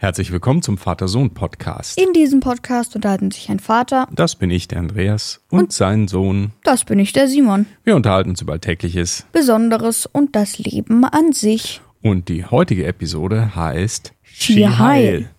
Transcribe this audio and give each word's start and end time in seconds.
Herzlich 0.00 0.30
willkommen 0.30 0.62
zum 0.62 0.78
Vater-Sohn-Podcast. 0.78 2.00
In 2.00 2.12
diesem 2.12 2.38
Podcast 2.38 2.94
unterhalten 2.94 3.32
sich 3.32 3.50
ein 3.50 3.58
Vater, 3.58 4.06
Das 4.12 4.36
bin 4.36 4.48
ich, 4.48 4.68
der 4.68 4.78
Andreas, 4.78 5.40
und, 5.50 5.72
sein 5.72 6.06
Sohn. 6.06 6.52
das 6.62 6.84
bin 6.84 7.00
ich, 7.00 7.12
der 7.12 7.26
Simon. 7.26 7.66
Wir 7.82 7.96
unterhalten 7.96 8.30
uns 8.30 8.40
über 8.40 8.52
Alltägliches. 8.52 9.26
Besonderes 9.32 10.06
und 10.06 10.36
das 10.36 10.58
Leben 10.60 11.04
an 11.04 11.32
sich. 11.32 11.80
Und 12.00 12.28
die 12.28 12.44
heutige 12.44 12.86
Episode 12.86 13.56
heißt 13.56 14.12
Skiheil. 14.22 15.30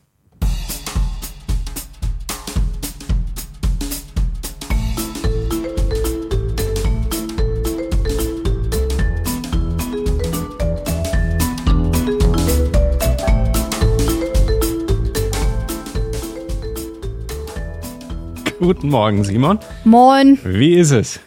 Guten 18.70 18.90
Morgen, 18.90 19.23
Simon. 19.23 19.58
Moin. 19.84 20.38
Wie 20.44 20.76
ist 20.76 20.91
es? 20.91 21.20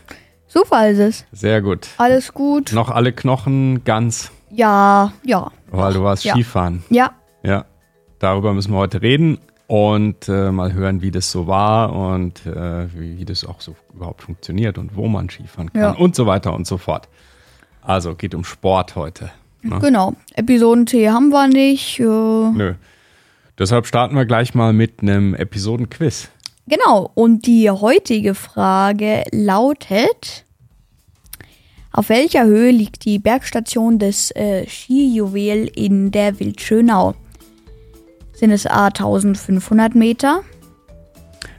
Super 0.46 0.88
ist 0.91 0.98
es. 1.00 1.27
Sehr 1.33 1.60
gut. 1.60 1.88
Alles 1.98 2.33
gut? 2.33 2.73
Noch 2.73 2.88
alle 2.88 3.12
Knochen 3.12 3.83
ganz, 3.83 4.30
Ja, 4.52 5.12
ja. 5.24 5.50
weil 5.73 5.92
du 5.92 6.05
warst 6.05 6.23
Ja. 6.23 6.34
Skifahren. 6.34 6.84
Ja, 6.88 7.10
Ja, 7.42 7.64
darüber 8.20 8.55
müssen 8.55 8.70
wir 8.73 8.78
heute 8.78 9.02
reden 9.02 9.38
und 9.66 10.28
äh, 10.28 10.52
mal 10.52 10.73
hören, 10.73 11.02
wie 11.02 11.10
das 11.10 11.33
so 11.33 11.48
war 11.48 11.92
und 11.92 12.47
äh, 12.47 12.86
wie, 12.95 13.19
wie 13.19 13.24
das 13.24 13.45
auch 13.45 13.61
so 13.61 13.74
überhaupt 13.92 14.22
funktioniert 14.22 14.78
und 14.78 14.95
wo 14.95 15.09
man 15.09 15.28
Skifahren 15.28 15.72
kann 15.72 15.83
Ja. 15.83 15.91
und 15.95 16.14
so 16.14 16.27
weiter 16.27 16.55
und 16.55 16.69
so 16.69 16.78
fort. 16.78 17.09
Also 17.83 18.14
geht 18.14 18.36
um 18.36 18.45
Sport 18.45 18.95
heute. 18.95 19.33
Ne? 19.62 19.80
genau. 19.80 20.14
Episodentee 20.36 21.11
haben 21.11 21.30
wir 21.30 21.48
nicht. 21.48 21.98
Äh, 21.98 22.05
Nö. 22.05 22.74
Deshalb 23.59 23.88
starten 23.88 24.14
wir 24.14 24.27
gleich 24.27 24.55
mal 24.55 24.72
mit 24.72 25.02
einem 25.02 25.34
Episodenquiz. 25.34 26.30
Genau, 26.73 27.11
und 27.12 27.47
die 27.47 27.70
heutige 27.70 28.34
Frage 28.34 29.25
lautet: 29.31 30.47
Auf 31.92 32.09
welcher 32.09 32.47
Höhe 32.47 32.70
liegt 32.70 33.05
die 33.05 33.19
Bergstation 33.19 33.98
des 33.98 34.31
äh, 34.31 34.67
Skijuwel 34.67 35.70
in 35.75 36.12
der 36.12 36.41
Wildschönau? 36.41 37.15
Sind 38.33 38.53
es 38.53 38.67
A 38.67 38.87
1500 38.87 39.95
Meter 39.95 40.45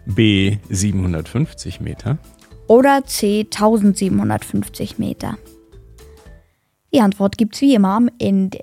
B 0.08 0.58
750 0.72 1.80
Meter. 1.80 2.18
oder 2.66 3.06
C 3.06 3.42
1750 3.42 4.98
Meter? 4.98 5.38
Die 6.92 7.02
Antwort 7.02 7.38
gibt's 7.38 7.62
wie 7.62 7.76
immer 7.76 7.90
am 7.90 8.10
Ende. 8.18 8.62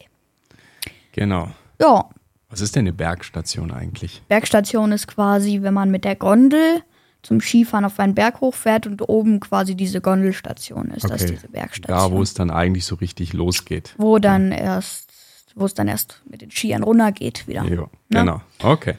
Genau. 1.13 1.51
Ja, 1.81 2.11
Was 2.51 2.61
ist 2.61 2.75
denn 2.77 2.81
eine 2.81 2.93
Bergstation 2.93 3.71
eigentlich? 3.71 4.23
Bergstation 4.29 4.93
ist 4.93 5.07
quasi, 5.07 5.63
wenn 5.63 5.73
man 5.75 5.91
mit 5.91 6.05
der 6.05 6.17
Gondel 6.17 6.83
zum 7.23 7.41
Skifahren 7.41 7.85
auf 7.85 8.01
einen 8.01 8.15
Berg 8.15 8.41
hochfährt 8.41 8.87
und 8.87 9.03
oben 9.09 9.41
quasi 9.41 9.75
diese 9.75 10.01
Gondelstation 10.01 10.91
ist, 10.91 11.05
das 11.05 11.23
ist 11.23 11.31
diese 11.31 11.49
Bergstation. 11.49 11.97
Da, 11.97 12.11
wo 12.17 12.23
es 12.23 12.35
dann 12.35 12.51
eigentlich 12.51 12.87
so 12.87 12.95
richtig 12.97 13.33
losgeht. 13.35 13.95
wo 13.99 14.19
dann 14.19 14.53
erst, 14.53 15.11
wo 15.55 15.65
es 15.67 15.75
dann 15.75 15.87
erst 15.87 16.23
mit 16.29 16.41
den 16.41 16.51
Skiern 16.51 16.83
runtergeht 16.83 17.47
wieder. 17.47 17.63
Jo, 17.65 17.83
Ne? 18.09 18.21
genau. 18.21 18.41
Okay. 18.63 18.95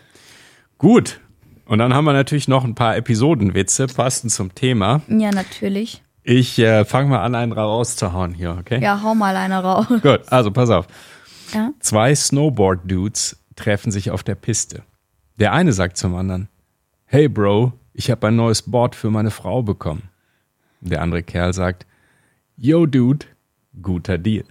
Gut. 0.78 1.20
Und 1.66 1.80
dann 1.80 1.94
haben 1.94 2.06
wir 2.06 2.14
natürlich 2.14 2.48
noch 2.48 2.64
ein 2.64 2.76
paar 2.76 2.96
Episodenwitze 2.96 3.88
passend 3.88 4.32
zum 4.32 4.54
Thema. 4.56 5.02
Ja, 5.08 5.32
natürlich. 5.32 6.04
Ich 6.24 6.60
äh, 6.60 6.86
fange 6.86 7.10
mal 7.10 7.22
an, 7.24 7.34
einen 7.34 7.52
rauszuhauen 7.54 8.34
hier, 8.34 8.56
okay? 8.60 8.82
Ja, 8.82 9.02
hau 9.02 9.16
mal 9.16 9.36
einer 9.36 9.62
raus. 9.64 9.88
Gut, 10.02 10.22
also 10.32 10.52
pass 10.52 10.70
auf. 10.70 10.86
Ja. 11.54 11.72
Zwei 11.80 12.14
Snowboard-Dudes 12.14 13.38
treffen 13.62 13.92
sich 13.92 14.10
auf 14.10 14.24
der 14.24 14.36
Piste. 14.36 14.84
Der 15.40 15.54
eine 15.54 15.72
sagt 15.72 15.98
zum 15.98 16.16
anderen, 16.16 16.50
Hey 17.06 17.28
Bro, 17.28 17.74
ich 17.94 18.10
habe 18.10 18.28
ein 18.28 18.36
neues 18.36 18.64
Board 18.64 18.96
für 18.96 19.12
meine 19.12 19.30
Frau 19.32 19.62
bekommen. 19.62 20.10
Der 20.80 21.02
andere 21.02 21.22
Kerl 21.22 21.54
sagt, 21.54 21.86
Yo 22.58 22.88
Dude, 22.88 23.28
guter 23.82 24.18
Deal. 24.18 24.46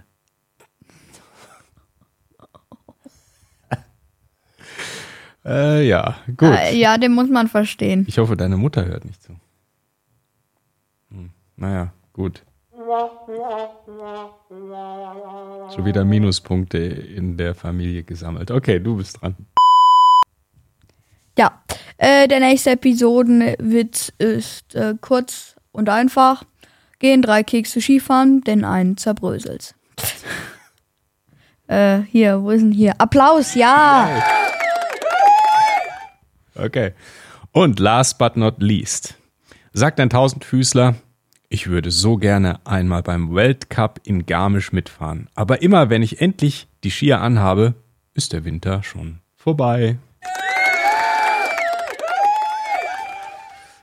äh, 5.45 5.85
ja, 5.87 6.15
gut. 6.27 6.55
Äh, 6.57 6.77
ja, 6.77 6.97
den 6.97 7.13
muss 7.13 7.29
man 7.29 7.49
verstehen. 7.49 8.05
Ich 8.07 8.17
hoffe, 8.17 8.37
deine 8.37 8.55
Mutter 8.55 8.85
hört 8.85 9.03
nicht 9.03 9.21
zu. 9.21 9.33
Hm, 11.09 11.31
naja, 11.57 11.91
gut. 12.13 12.43
Schon 15.73 15.85
wieder 15.85 16.03
Minuspunkte 16.03 16.77
in 16.77 17.37
der 17.37 17.55
Familie 17.55 18.03
gesammelt. 18.03 18.51
Okay, 18.51 18.79
du 18.79 18.97
bist 18.97 19.21
dran. 19.21 19.35
Ja, 21.37 21.61
äh, 21.97 22.27
der 22.27 22.41
nächste 22.41 22.71
Episodenwitz 22.71 24.11
ist 24.17 24.75
äh, 24.75 24.95
kurz 24.99 25.55
und 25.71 25.87
einfach. 25.87 26.43
Gehen 26.99 27.21
drei 27.21 27.43
Kekse 27.43 27.81
Skifahren, 27.81 28.41
denn 28.41 28.65
einen 28.65 28.97
zerbröselt's. 28.97 29.73
äh, 31.67 31.99
hier, 31.99 32.43
wo 32.43 32.51
ist 32.51 32.61
denn 32.61 32.71
hier? 32.73 32.99
Applaus, 32.99 33.55
ja! 33.55 34.21
Okay. 36.55 36.93
Und 37.53 37.79
last 37.79 38.17
but 38.17 38.35
not 38.35 38.61
least, 38.61 39.15
sagt 39.73 39.99
ein 39.99 40.09
Tausendfüßler, 40.09 40.95
ich 41.53 41.67
würde 41.67 41.91
so 41.91 42.15
gerne 42.15 42.61
einmal 42.65 43.03
beim 43.03 43.35
Weltcup 43.35 43.99
in 44.05 44.25
Garmisch 44.25 44.71
mitfahren. 44.71 45.27
Aber 45.35 45.61
immer 45.61 45.89
wenn 45.89 46.01
ich 46.01 46.21
endlich 46.21 46.69
die 46.85 46.91
Skier 46.91 47.19
anhabe, 47.19 47.73
ist 48.13 48.31
der 48.31 48.45
Winter 48.45 48.83
schon 48.83 49.19
vorbei. 49.35 49.97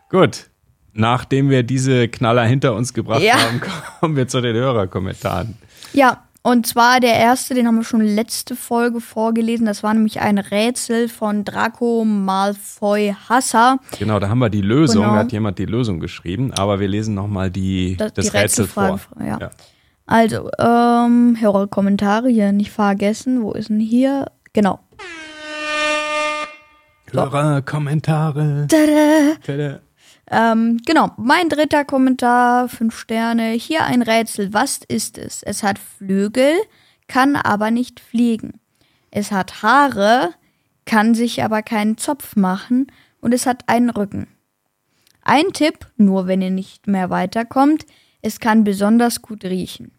Gut. 0.08 0.48
Nachdem 0.94 1.50
wir 1.50 1.62
diese 1.62 2.08
Knaller 2.08 2.44
hinter 2.46 2.74
uns 2.74 2.94
gebracht 2.94 3.20
Ja. 3.22 3.34
haben, 3.38 3.60
kommen 4.00 4.16
wir 4.16 4.26
zu 4.28 4.40
den 4.40 4.56
Hörerkommentaren. 4.56 5.58
Ja, 5.92 6.24
und 6.50 6.66
zwar 6.66 7.00
der 7.00 7.14
erste, 7.14 7.54
den 7.54 7.66
haben 7.66 7.76
wir 7.76 7.84
schon 7.84 8.00
letzte 8.00 8.56
Folge 8.56 9.00
vorgelesen. 9.00 9.66
Das 9.66 9.82
war 9.82 9.92
nämlich 9.94 10.20
ein 10.20 10.38
Rätsel 10.38 11.08
von 11.08 11.44
Draco 11.44 12.04
Malfoy 12.04 13.14
Hassa. 13.28 13.78
Genau, 13.98 14.18
da 14.18 14.28
haben 14.28 14.38
wir 14.38 14.48
die 14.50 14.60
Lösung. 14.62 15.02
Genau. 15.02 15.14
Da 15.14 15.20
hat 15.20 15.32
jemand 15.32 15.58
die 15.58 15.66
Lösung 15.66 16.00
geschrieben, 16.00 16.52
aber 16.52 16.80
wir 16.80 16.88
lesen 16.88 17.14
nochmal 17.14 17.50
die, 17.50 17.96
Das- 17.96 18.12
das 18.14 18.30
die 18.30 18.36
Rätsel 18.36 18.66
vor. 18.66 18.84
Rätselfrage, 18.84 19.28
ja. 19.40 19.50
Also, 20.06 20.48
ähm, 20.58 21.36
Hörerkommentare 21.38 22.28
hier 22.30 22.52
nicht 22.52 22.70
vergessen. 22.70 23.42
Wo 23.42 23.52
ist 23.52 23.68
denn 23.68 23.78
hier? 23.80 24.30
Genau. 24.54 24.80
Hörerkommentare. 27.12 28.66
Tada! 28.68 29.34
Tada. 29.44 29.80
Ähm, 30.30 30.78
genau, 30.84 31.10
mein 31.16 31.48
dritter 31.48 31.84
Kommentar, 31.84 32.68
fünf 32.68 32.98
Sterne. 32.98 33.50
Hier 33.52 33.84
ein 33.84 34.02
Rätsel. 34.02 34.52
Was 34.52 34.80
ist 34.88 35.16
es? 35.18 35.42
Es 35.42 35.62
hat 35.62 35.78
Flügel, 35.78 36.54
kann 37.06 37.36
aber 37.36 37.70
nicht 37.70 38.00
fliegen. 38.00 38.60
Es 39.10 39.32
hat 39.32 39.62
Haare, 39.62 40.34
kann 40.84 41.14
sich 41.14 41.42
aber 41.42 41.62
keinen 41.62 41.96
Zopf 41.96 42.36
machen 42.36 42.88
und 43.20 43.32
es 43.32 43.46
hat 43.46 43.62
einen 43.68 43.90
Rücken. 43.90 44.28
Ein 45.22 45.52
Tipp, 45.52 45.86
nur 45.96 46.26
wenn 46.26 46.42
ihr 46.42 46.50
nicht 46.50 46.86
mehr 46.86 47.10
weiterkommt, 47.10 47.86
es 48.22 48.40
kann 48.40 48.64
besonders 48.64 49.22
gut 49.22 49.44
riechen. 49.44 49.92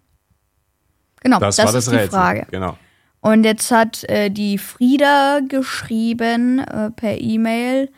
Genau, 1.21 1.39
Das, 1.39 1.55
das, 1.57 1.65
war 1.65 1.73
das 1.73 1.85
ist 1.87 1.91
die 1.91 1.95
Rätsel. 1.97 2.09
Frage. 2.11 2.47
Genau. 2.51 2.77
Und 3.21 3.43
jetzt 3.43 3.69
hat 3.71 4.03
äh, 4.05 4.29
die 4.29 4.57
Frieda 4.57 5.39
geschrieben 5.47 6.59
äh, 6.59 6.89
per 6.91 7.19
E-Mail, 7.19 7.91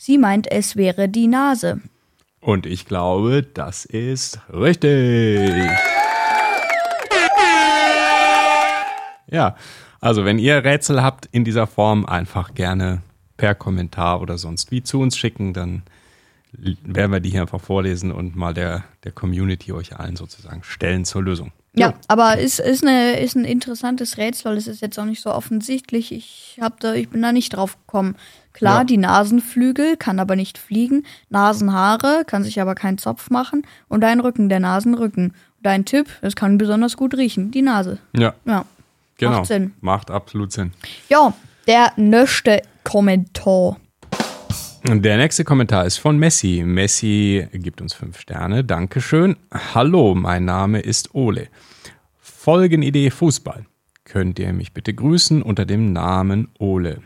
sie 0.00 0.16
meint, 0.16 0.50
es 0.50 0.76
wäre 0.76 1.08
die 1.08 1.26
Nase. 1.26 1.80
Und 2.40 2.64
ich 2.64 2.86
glaube, 2.86 3.42
das 3.42 3.84
ist 3.84 4.40
richtig. 4.50 5.70
Ja, 9.30 9.56
also 10.00 10.24
wenn 10.24 10.38
ihr 10.38 10.64
Rätsel 10.64 11.02
habt 11.02 11.26
in 11.30 11.44
dieser 11.44 11.66
Form, 11.66 12.06
einfach 12.06 12.54
gerne 12.54 13.02
per 13.36 13.54
Kommentar 13.54 14.22
oder 14.22 14.38
sonst 14.38 14.70
wie 14.70 14.82
zu 14.82 15.00
uns 15.00 15.18
schicken, 15.18 15.52
dann 15.52 15.82
werden 16.52 17.12
wir 17.12 17.20
die 17.20 17.30
hier 17.30 17.42
einfach 17.42 17.60
vorlesen 17.60 18.10
und 18.10 18.34
mal 18.34 18.54
der, 18.54 18.84
der 19.04 19.12
Community 19.12 19.72
euch 19.72 19.98
allen 19.98 20.16
sozusagen 20.16 20.62
stellen 20.64 21.04
zur 21.04 21.22
Lösung. 21.22 21.52
Ja, 21.74 21.94
aber 22.08 22.38
ist, 22.38 22.58
ist, 22.58 22.82
eine, 22.84 23.20
ist 23.20 23.36
ein 23.36 23.44
interessantes 23.44 24.18
Rätsel, 24.18 24.50
weil 24.50 24.56
es 24.58 24.66
ist 24.66 24.82
jetzt 24.82 24.98
auch 24.98 25.04
nicht 25.04 25.22
so 25.22 25.30
offensichtlich. 25.32 26.10
Ich, 26.10 26.58
hab 26.60 26.80
da, 26.80 26.94
ich 26.94 27.08
bin 27.08 27.22
da 27.22 27.30
nicht 27.32 27.50
drauf 27.50 27.78
gekommen. 27.86 28.16
Klar, 28.52 28.78
Ja. 28.78 28.84
die 28.84 28.96
Nasenflügel 28.96 29.96
kann 29.96 30.18
aber 30.18 30.34
nicht 30.34 30.58
fliegen. 30.58 31.06
Nasenhaare 31.28 32.24
kann 32.26 32.42
sich 32.42 32.60
aber 32.60 32.74
keinen 32.74 32.98
Zopf 32.98 33.30
machen. 33.30 33.64
Und 33.88 34.02
ein 34.04 34.18
Rücken, 34.20 34.48
der 34.48 34.58
Nasenrücken. 34.60 35.34
Dein 35.62 35.84
Tipp, 35.84 36.08
es 36.22 36.34
kann 36.34 36.58
besonders 36.58 36.96
gut 36.96 37.14
riechen. 37.14 37.50
Die 37.52 37.62
Nase. 37.62 37.98
Ja, 38.16 38.34
Ja. 38.44 38.64
genau. 39.18 39.38
Macht 39.38 39.46
Sinn. 39.46 39.72
Macht 39.80 40.10
absolut 40.10 40.50
Sinn. 40.52 40.72
Ja, 41.08 41.32
der 41.68 41.92
nächste 41.96 42.62
Kommentar. 42.82 43.76
Der 44.84 45.18
nächste 45.18 45.44
Kommentar 45.44 45.84
ist 45.84 45.98
von 45.98 46.18
Messi. 46.18 46.62
Messi 46.64 47.46
gibt 47.52 47.82
uns 47.82 47.92
fünf 47.92 48.18
Sterne. 48.18 48.64
Dankeschön. 48.64 49.36
Hallo, 49.74 50.14
mein 50.14 50.46
Name 50.46 50.80
ist 50.80 51.14
Ole. 51.14 51.48
Folgenidee 52.18 53.10
Fußball. 53.10 53.66
Könnt 54.04 54.38
ihr 54.38 54.52
mich 54.54 54.72
bitte 54.72 54.94
grüßen 54.94 55.42
unter 55.42 55.66
dem 55.66 55.92
Namen 55.92 56.48
Ole? 56.58 57.02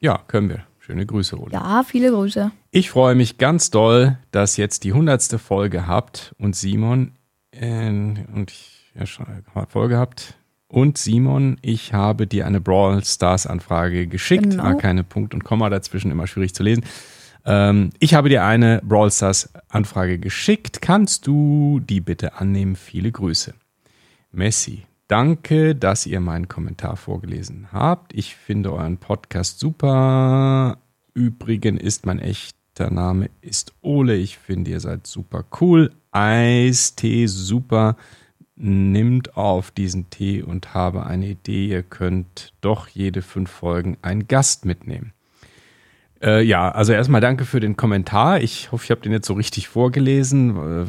Ja, 0.00 0.18
können 0.26 0.48
wir. 0.48 0.66
Schöne 0.80 1.06
Grüße, 1.06 1.40
Ole. 1.40 1.52
Ja, 1.52 1.84
viele 1.84 2.10
Grüße. 2.10 2.50
Ich 2.72 2.90
freue 2.90 3.14
mich 3.14 3.38
ganz 3.38 3.70
doll, 3.70 4.18
dass 4.32 4.56
jetzt 4.56 4.82
die 4.82 4.92
hundertste 4.92 5.38
Folge 5.38 5.86
habt 5.86 6.34
und 6.38 6.56
Simon 6.56 7.12
äh, 7.52 7.88
und 7.88 8.50
ich 8.50 8.90
ja 8.94 9.06
schon 9.06 9.26
eine 9.26 9.66
Folge 9.68 9.96
habt. 9.96 10.34
Und 10.72 10.96
Simon, 10.96 11.58
ich 11.60 11.92
habe 11.92 12.26
dir 12.26 12.46
eine 12.46 12.58
Brawl 12.58 13.04
Stars 13.04 13.46
Anfrage 13.46 14.06
geschickt. 14.06 14.50
Genau. 14.52 14.64
War 14.64 14.78
keine 14.78 15.04
Punkt 15.04 15.34
und 15.34 15.44
Komma 15.44 15.68
dazwischen, 15.68 16.10
immer 16.10 16.26
schwierig 16.26 16.54
zu 16.54 16.62
lesen. 16.62 16.82
Ähm, 17.44 17.90
ich 17.98 18.14
habe 18.14 18.30
dir 18.30 18.42
eine 18.44 18.80
Brawl 18.82 19.10
Stars 19.10 19.50
Anfrage 19.68 20.18
geschickt. 20.18 20.80
Kannst 20.80 21.26
du 21.26 21.78
die 21.80 22.00
bitte 22.00 22.40
annehmen? 22.40 22.76
Viele 22.76 23.12
Grüße. 23.12 23.52
Messi. 24.32 24.84
Danke, 25.08 25.74
dass 25.74 26.06
ihr 26.06 26.20
meinen 26.20 26.48
Kommentar 26.48 26.96
vorgelesen 26.96 27.68
habt. 27.70 28.14
Ich 28.14 28.34
finde 28.34 28.72
euren 28.72 28.96
Podcast 28.96 29.58
super. 29.58 30.78
Übrigen 31.12 31.76
ist 31.76 32.06
mein 32.06 32.18
echter 32.18 32.90
Name 32.90 33.28
ist 33.42 33.74
Ole. 33.82 34.16
Ich 34.16 34.38
finde, 34.38 34.70
ihr 34.70 34.80
seid 34.80 35.06
super 35.06 35.44
cool. 35.60 35.92
Eistee 36.12 37.26
super. 37.26 37.96
Nimmt 38.54 39.36
auf 39.36 39.70
diesen 39.70 40.10
Tee 40.10 40.42
und 40.42 40.74
habe 40.74 41.06
eine 41.06 41.26
Idee. 41.26 41.68
Ihr 41.68 41.82
könnt 41.82 42.52
doch 42.60 42.86
jede 42.88 43.22
fünf 43.22 43.50
Folgen 43.50 43.96
einen 44.02 44.28
Gast 44.28 44.64
mitnehmen. 44.66 45.12
Äh, 46.22 46.42
ja, 46.44 46.70
also 46.70 46.92
erstmal 46.92 47.20
danke 47.20 47.44
für 47.44 47.58
den 47.60 47.76
Kommentar. 47.76 48.40
Ich 48.40 48.70
hoffe, 48.70 48.84
ich 48.84 48.90
habe 48.90 49.00
den 49.00 49.10
jetzt 49.10 49.26
so 49.26 49.34
richtig 49.34 49.68
vorgelesen. 49.68 50.86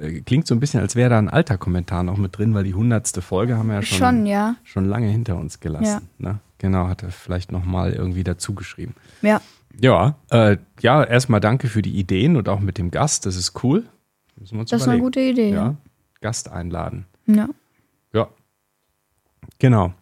Äh, 0.00 0.20
klingt 0.20 0.46
so 0.46 0.54
ein 0.54 0.60
bisschen, 0.60 0.80
als 0.80 0.94
wäre 0.94 1.10
da 1.10 1.18
ein 1.18 1.28
alter 1.30 1.58
Kommentar 1.58 2.02
noch 2.04 2.18
mit 2.18 2.38
drin, 2.38 2.54
weil 2.54 2.64
die 2.64 2.74
hundertste 2.74 3.22
Folge 3.22 3.56
haben 3.56 3.68
wir 3.68 3.76
ja 3.76 3.82
schon, 3.82 3.98
Schon, 3.98 4.26
ja. 4.26 4.54
schon 4.62 4.84
lange 4.84 5.08
hinter 5.08 5.36
uns 5.38 5.58
gelassen. 5.58 6.08
Ne? 6.18 6.38
Genau, 6.58 6.86
hat 6.88 7.02
er 7.02 7.10
vielleicht 7.10 7.50
nochmal 7.50 7.92
irgendwie 7.94 8.24
dazu 8.24 8.54
geschrieben. 8.54 8.94
Ja. 9.22 9.40
Ja, 9.80 10.14
äh, 10.30 10.56
ja, 10.80 11.02
erstmal 11.04 11.40
danke 11.40 11.68
für 11.68 11.82
die 11.82 11.98
Ideen 11.98 12.36
und 12.36 12.48
auch 12.48 12.60
mit 12.60 12.78
dem 12.78 12.90
Gast. 12.90 13.26
Das 13.26 13.36
ist 13.36 13.62
cool. 13.64 13.84
Das 14.36 14.52
ist 14.52 14.52
eine 14.52 14.62
überlegen. 14.82 15.02
gute 15.02 15.20
Idee. 15.20 15.50
Ja, 15.50 15.56
Ja. 15.56 15.76
Gast 16.20 16.50
einladen. 16.50 17.06
ja. 17.26 17.48
Ja. 18.12 18.28
Genau. 19.58 19.92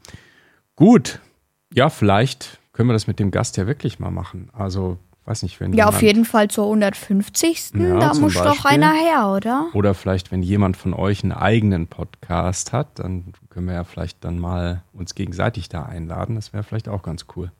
Gut. 0.77 1.21
Ja, 1.73 1.89
vielleicht 1.91 2.59
können 2.73 2.89
wir 2.89 2.93
das 2.95 3.07
mit 3.07 3.19
dem 3.19 3.31
Gast 3.31 3.57
ja 3.57 3.67
wirklich 3.67 3.99
mal 3.99 4.11
machen. 4.11 4.49
Also, 4.53 4.99
weiß 5.27 5.43
nicht, 5.43 5.59
wenn 5.61 5.73
Ja, 5.73 5.87
auf 5.87 6.01
jemand- 6.01 6.03
jeden 6.03 6.25
Fall 6.25 6.49
zur 6.49 6.67
150. 6.67 7.73
Ja, 7.75 7.99
da 7.99 8.15
muss 8.15 8.35
doch 8.35 8.45
Beispiel. 8.45 8.71
einer 8.71 8.93
her, 8.93 9.29
oder? 9.29 9.69
Oder 9.75 9.95
vielleicht, 9.95 10.33
wenn 10.33 10.43
jemand 10.43 10.77
von 10.77 10.95
euch 10.95 11.23
einen 11.23 11.33
eigenen 11.33 11.87
Podcast 11.89 12.73
hat, 12.73 12.99
dann 12.99 13.33
können 13.51 13.67
wir 13.67 13.75
ja 13.75 13.85
vielleicht 13.85 14.25
dann 14.25 14.39
mal 14.39 14.83
uns 14.93 15.15
gegenseitig 15.15 15.69
da 15.69 15.85
einladen. 15.85 16.35
Das 16.37 16.53
wäre 16.53 16.63
vielleicht 16.63 16.89
auch 16.89 17.03
ganz 17.03 17.27
cool. 17.37 17.51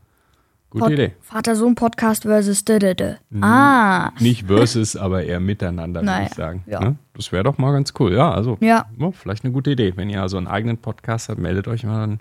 Gute 0.75 0.85
Pod 0.85 0.93
Idee. 0.93 1.13
Vater-Sohn-Podcast 1.21 2.23
versus 2.25 2.65
Dödödö. 2.65 3.15
Ah, 3.41 4.11
Nicht 4.19 4.47
versus, 4.49 4.97
aber 4.97 5.23
eher 5.25 5.39
miteinander, 5.41 6.01
würde 6.01 6.07
Naja, 6.13 6.27
ich 6.27 6.35
sagen. 6.35 6.65
ja. 6.67 6.81
Ne? 6.81 6.97
Das 7.15 7.31
wäre 7.31 7.45
doch 7.45 7.59
mal 7.59 7.73
ganz 7.73 7.93
cool. 8.01 8.13
Ja, 8.13 8.33
also 8.33 8.59
Ja. 8.61 8.87
ja, 8.99 9.11
vielleicht 9.13 9.45
eine 9.45 9.53
gute 9.53 9.71
Idee. 9.71 9.93
Wenn 9.97 10.11
ihr 10.11 10.21
also 10.21 10.37
einen 10.37 10.49
eigenen 10.49 10.79
Podcast 10.79 11.29
habt, 11.29 11.39
meldet 11.41 11.69
euch 11.69 11.85
mal, 11.85 12.01
dann 12.01 12.19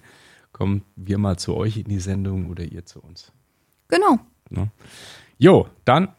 kommen 0.52 0.84
wir 0.96 1.18
mal 1.18 1.36
zu 1.38 1.56
euch 1.56 1.78
in 1.78 1.86
die 1.86 2.00
Sendung 2.00 2.50
oder 2.50 2.64
ihr 2.64 2.86
zu 2.86 3.00
uns. 3.02 3.32
genau. 3.88 4.20
Ne? 4.52 4.70
Jo, 5.40 5.68
dann 5.84 6.10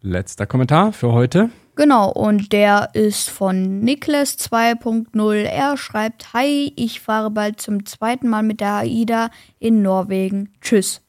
letzter 0.00 0.46
Kommentar 0.46 0.92
für 0.94 1.12
heute. 1.12 1.50
Genau, 1.76 2.10
und 2.10 2.52
der 2.52 2.88
ist 2.94 3.28
von 3.28 3.80
Niklas 3.80 4.38
2.0. 4.38 5.44
Er 5.44 5.76
schreibt, 5.76 6.32
Hi, 6.32 6.72
ich 6.76 7.00
fahre 7.00 7.30
bald 7.30 7.60
zum 7.60 7.84
zweiten 7.86 8.28
Mal 8.28 8.42
mit 8.42 8.60
der 8.60 8.76
AIDA 8.78 9.30
in 9.58 9.82
Norwegen. 9.82 10.52
Tschüss. 10.62 11.02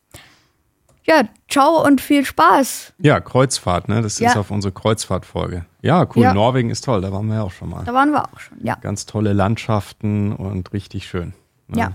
Ja, 1.07 1.24
ciao 1.50 1.83
und 1.86 2.00
viel 2.00 2.24
Spaß. 2.25 2.94
Ja, 3.00 3.19
Kreuzfahrt, 3.19 3.89
ne? 3.89 4.01
Das 4.01 4.19
Ja. 4.19 4.30
ist 4.30 4.38
auf 4.38 4.51
unsere 4.51 4.71
Kreuzfahrtfolge. 4.71 5.65
Ja, 5.81 6.06
cool. 6.15 6.24
Ja. 6.24 6.33
Norwegen 6.33 6.69
ist 6.69 6.86
toll, 6.86 7.01
da 7.01 7.12
waren 7.12 7.27
wir 7.27 7.36
ja 7.36 7.44
auch 7.44 7.51
schon 7.51 7.69
mal. 7.69 7.83
Da 7.86 7.94
waren 7.94 8.12
wir 8.12 8.24
auch 8.24 8.39
schon. 8.39 8.57
Ja, 8.63 8.75
Ganz 8.75 9.06
tolle 9.07 9.33
Landschaften 9.33 10.33
und 10.33 10.71
richtig 10.74 11.07
schön. 11.07 11.33
Ne? 11.68 11.80
ja, 11.80 11.92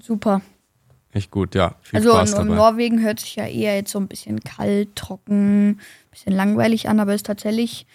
super. 0.00 0.42
Echt 1.12 1.30
gut, 1.30 1.54
ja. 1.54 1.76
Viel 1.80 1.98
Also 2.00 2.10
Spaß 2.10 2.32
in 2.32 2.36
dabei. 2.48 2.54
Norwegen 2.56 3.00
hört 3.00 3.20
sich 3.20 3.36
ja 3.36 3.46
eher 3.46 3.76
jetzt 3.76 3.92
so 3.92 3.98
ein 4.00 4.08
bisschen 4.08 4.40
kalt, 4.40 4.94
trocken, 4.96 5.80
bisschen 6.10 6.32
langweilig 6.34 6.88
an, 6.88 6.98
aber 7.00 7.14
ist 7.14 7.26
tatsächlich 7.26 7.86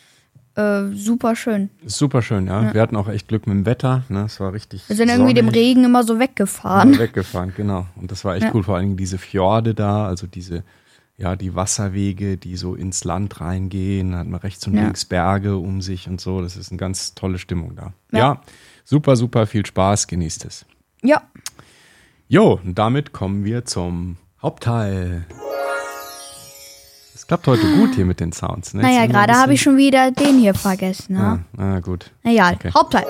äh, 0.60 0.96
super 0.96 1.36
schön. 1.36 1.70
Super 1.86 2.22
schön, 2.22 2.48
ja. 2.48 2.74
Wir 2.74 2.82
hatten 2.82 2.96
auch 2.96 3.08
echt 3.08 3.28
Glück 3.28 3.48
mit 3.48 3.56
dem 3.56 3.66
Wetter. 3.66 4.04
Ne? 4.10 4.24
Es 4.26 4.40
war 4.40 4.54
richtig. 4.54 4.88
Wir 4.90 4.96
sind 4.96 5.10
irgendwie 5.10 5.34
dem 5.34 5.46
sonnig. 5.48 5.60
Regen 5.62 5.84
immer 5.86 6.04
so 6.04 6.20
weggefahren. 6.20 6.92
Mal 6.92 7.00
weggefahren, 7.00 7.54
genau. 7.56 7.86
Und 7.96 8.12
das 8.12 8.26
war 8.26 8.36
echt 8.36 8.46
Ja. 8.46 8.52
cool. 8.54 8.64
Vor 8.64 8.76
allem 8.78 8.98
diese 8.98 9.18
Fjorde 9.18 9.74
da, 9.74 10.06
also 10.08 10.28
diese, 10.28 10.64
ja, 11.18 11.36
die 11.36 11.56
Wasserwege, 11.56 12.38
die 12.38 12.56
so 12.58 12.76
ins 12.76 13.04
Land 13.04 13.40
reingehen. 13.42 14.12
Da 14.12 14.20
hat 14.20 14.28
man 14.28 14.40
rechts 14.40 14.66
und 14.68 14.76
Ja. 14.76 14.84
links 14.84 15.06
Berge 15.06 15.58
um 15.58 15.82
sich 15.82 16.08
und 16.08 16.20
so. 16.22 16.42
Das 16.42 16.58
ist 16.58 16.72
eine 16.72 16.78
ganz 16.78 17.14
tolle 17.16 17.38
Stimmung 17.38 17.76
da. 17.76 17.94
Ja. 18.12 18.18
Ja, 18.20 18.42
super, 18.86 19.16
super 19.16 19.48
viel 19.48 19.66
Spaß. 19.66 20.08
Genießt 20.08 20.46
es. 20.46 20.66
Ja, 21.04 21.22
Jo, 22.32 22.60
und 22.64 22.78
damit 22.78 23.12
kommen 23.12 23.44
wir 23.44 23.66
zum 23.66 24.18
Hauptteil. 24.40 25.26
Klappt 27.30 27.46
heute 27.46 27.72
gut 27.76 27.94
hier 27.94 28.06
mit 28.06 28.20
den 28.20 28.32
Sounds. 28.32 28.74
Ne? 28.74 28.82
Naja, 28.82 29.06
gerade 29.06 29.34
habe 29.34 29.54
ich 29.54 29.62
schon 29.62 29.78
wieder 29.78 30.10
den 30.10 30.40
hier 30.40 30.56
vergessen. 30.56 31.14
Ne? 31.14 31.22
Ah, 31.22 31.40
na 31.56 31.80
gut. 31.80 32.10
Naja, 32.24 32.54
Okay. 32.54 32.72
Hauptteil. 32.74 33.06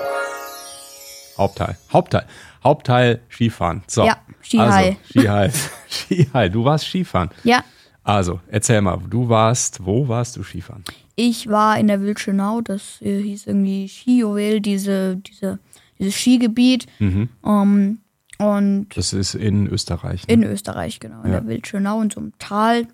Hauptteil. 1.38 1.78
Hauptteil. 1.90 2.26
Hauptteil 2.62 3.20
Skifahren. 3.30 3.82
So. 3.86 4.04
Ja, 4.04 4.18
Skihai. 4.42 4.66
Also, 4.66 4.98
Skihai. 5.08 5.50
Skihai. 5.88 6.48
Du 6.50 6.64
warst 6.66 6.84
Skifahren. 6.86 7.30
Ja, 7.44 7.64
Also, 8.04 8.40
erzähl 8.48 8.82
mal, 8.82 8.98
du 9.08 9.30
warst, 9.30 9.86
wo 9.86 10.06
warst 10.08 10.36
du 10.36 10.42
Skifahren? 10.42 10.84
ich 11.16 11.48
war 11.48 11.78
in 11.78 11.86
der 11.88 12.00
Wildschönau, 12.02 12.60
das 12.62 13.00
äh, 13.02 13.22
hieß 13.22 13.46
irgendwie 13.46 13.88
Skijuwel, 13.88 14.60
diese, 14.60 15.16
diese, 15.16 15.58
dieses 15.98 16.14
Skigebiet. 16.14 16.86
Mhm. 16.98 17.28
Ähm, 17.44 17.98
und 18.38 18.86
Das 18.94 19.14
ist 19.14 19.34
in 19.34 19.66
Österreich. 19.66 20.26
Ne? 20.26 20.34
in 20.34 20.42
Österreich, 20.44 20.98
genau, 21.00 21.22
in 21.22 21.32
Ja. 21.32 21.40
der 21.40 21.48
Wildschönau, 21.48 22.00
in 22.02 22.10
so 22.10 22.20
einem 22.20 22.32
Tal, 22.38 22.86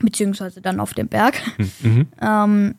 beziehungsweise 0.00 0.60
dann 0.60 0.80
auf 0.80 0.94
dem 0.94 1.08
Berg. 1.08 1.40
Mhm. 1.82 2.06
ähm, 2.20 2.74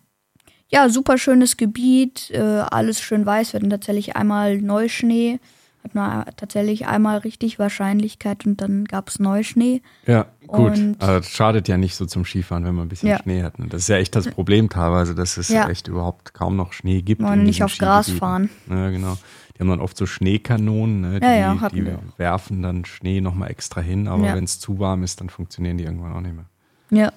ja, 0.69 0.89
super 0.89 1.17
schönes 1.17 1.57
Gebiet, 1.57 2.31
äh, 2.31 2.39
alles 2.39 2.99
schön 2.99 3.25
weiß. 3.25 3.53
Wir 3.53 3.59
hatten 3.59 3.69
tatsächlich 3.69 4.15
einmal 4.15 4.57
Neuschnee, 4.57 5.39
hatten 5.83 5.97
wir 5.99 6.25
tatsächlich 6.37 6.87
einmal 6.87 7.19
richtig 7.19 7.59
Wahrscheinlichkeit 7.59 8.45
und 8.47 8.59
dann 8.61 8.85
gab 8.85 9.07
es 9.09 9.19
Neuschnee. 9.19 9.83
Ja, 10.07 10.25
gut. 10.47 10.73
Und- 10.77 11.01
Aber 11.01 11.19
das 11.19 11.29
schadet 11.29 11.67
ja 11.67 11.77
nicht 11.77 11.95
so 11.95 12.07
zum 12.07 12.25
Skifahren, 12.25 12.65
wenn 12.65 12.73
man 12.73 12.87
ein 12.87 12.89
bisschen 12.89 13.09
Ja. 13.09 13.19
Schnee 13.21 13.43
hat. 13.43 13.59
Ne? 13.59 13.67
Das 13.67 13.83
ist 13.83 13.87
ja 13.89 13.97
echt 13.97 14.15
das 14.15 14.27
Problem 14.27 14.69
teilweise, 14.69 15.13
dass 15.13 15.37
es 15.37 15.49
Ja. 15.49 15.69
echt 15.69 15.87
überhaupt 15.87 16.33
kaum 16.33 16.55
noch 16.55 16.73
Schnee 16.73 17.03
gibt. 17.03 17.21
Man 17.21 17.43
nicht 17.43 17.63
auf 17.63 17.77
Gras 17.77 18.09
fahren. 18.09 18.49
Ja, 18.67 18.89
genau. 18.89 19.17
Die 19.55 19.59
haben 19.61 19.69
dann 19.69 19.79
oft 19.79 19.95
so 19.95 20.05
Schneekanonen, 20.07 21.01
ne? 21.01 21.19
die, 21.21 21.25
Ja, 21.25 21.69
die 21.71 21.85
werfen 22.17 22.61
dann 22.63 22.83
Schnee 22.83 23.21
nochmal 23.21 23.51
extra 23.51 23.79
hin, 23.79 24.07
aber 24.09 24.23
wenn 24.23 24.43
es 24.43 24.59
zu 24.59 24.79
warm 24.79 25.03
ist, 25.03 25.21
dann 25.21 25.29
funktionieren 25.29 25.77
die 25.77 25.85
irgendwann 25.85 26.11
auch 26.13 26.19
nicht 26.21 26.35
mehr. 26.35 26.45
Ja, 26.95 27.11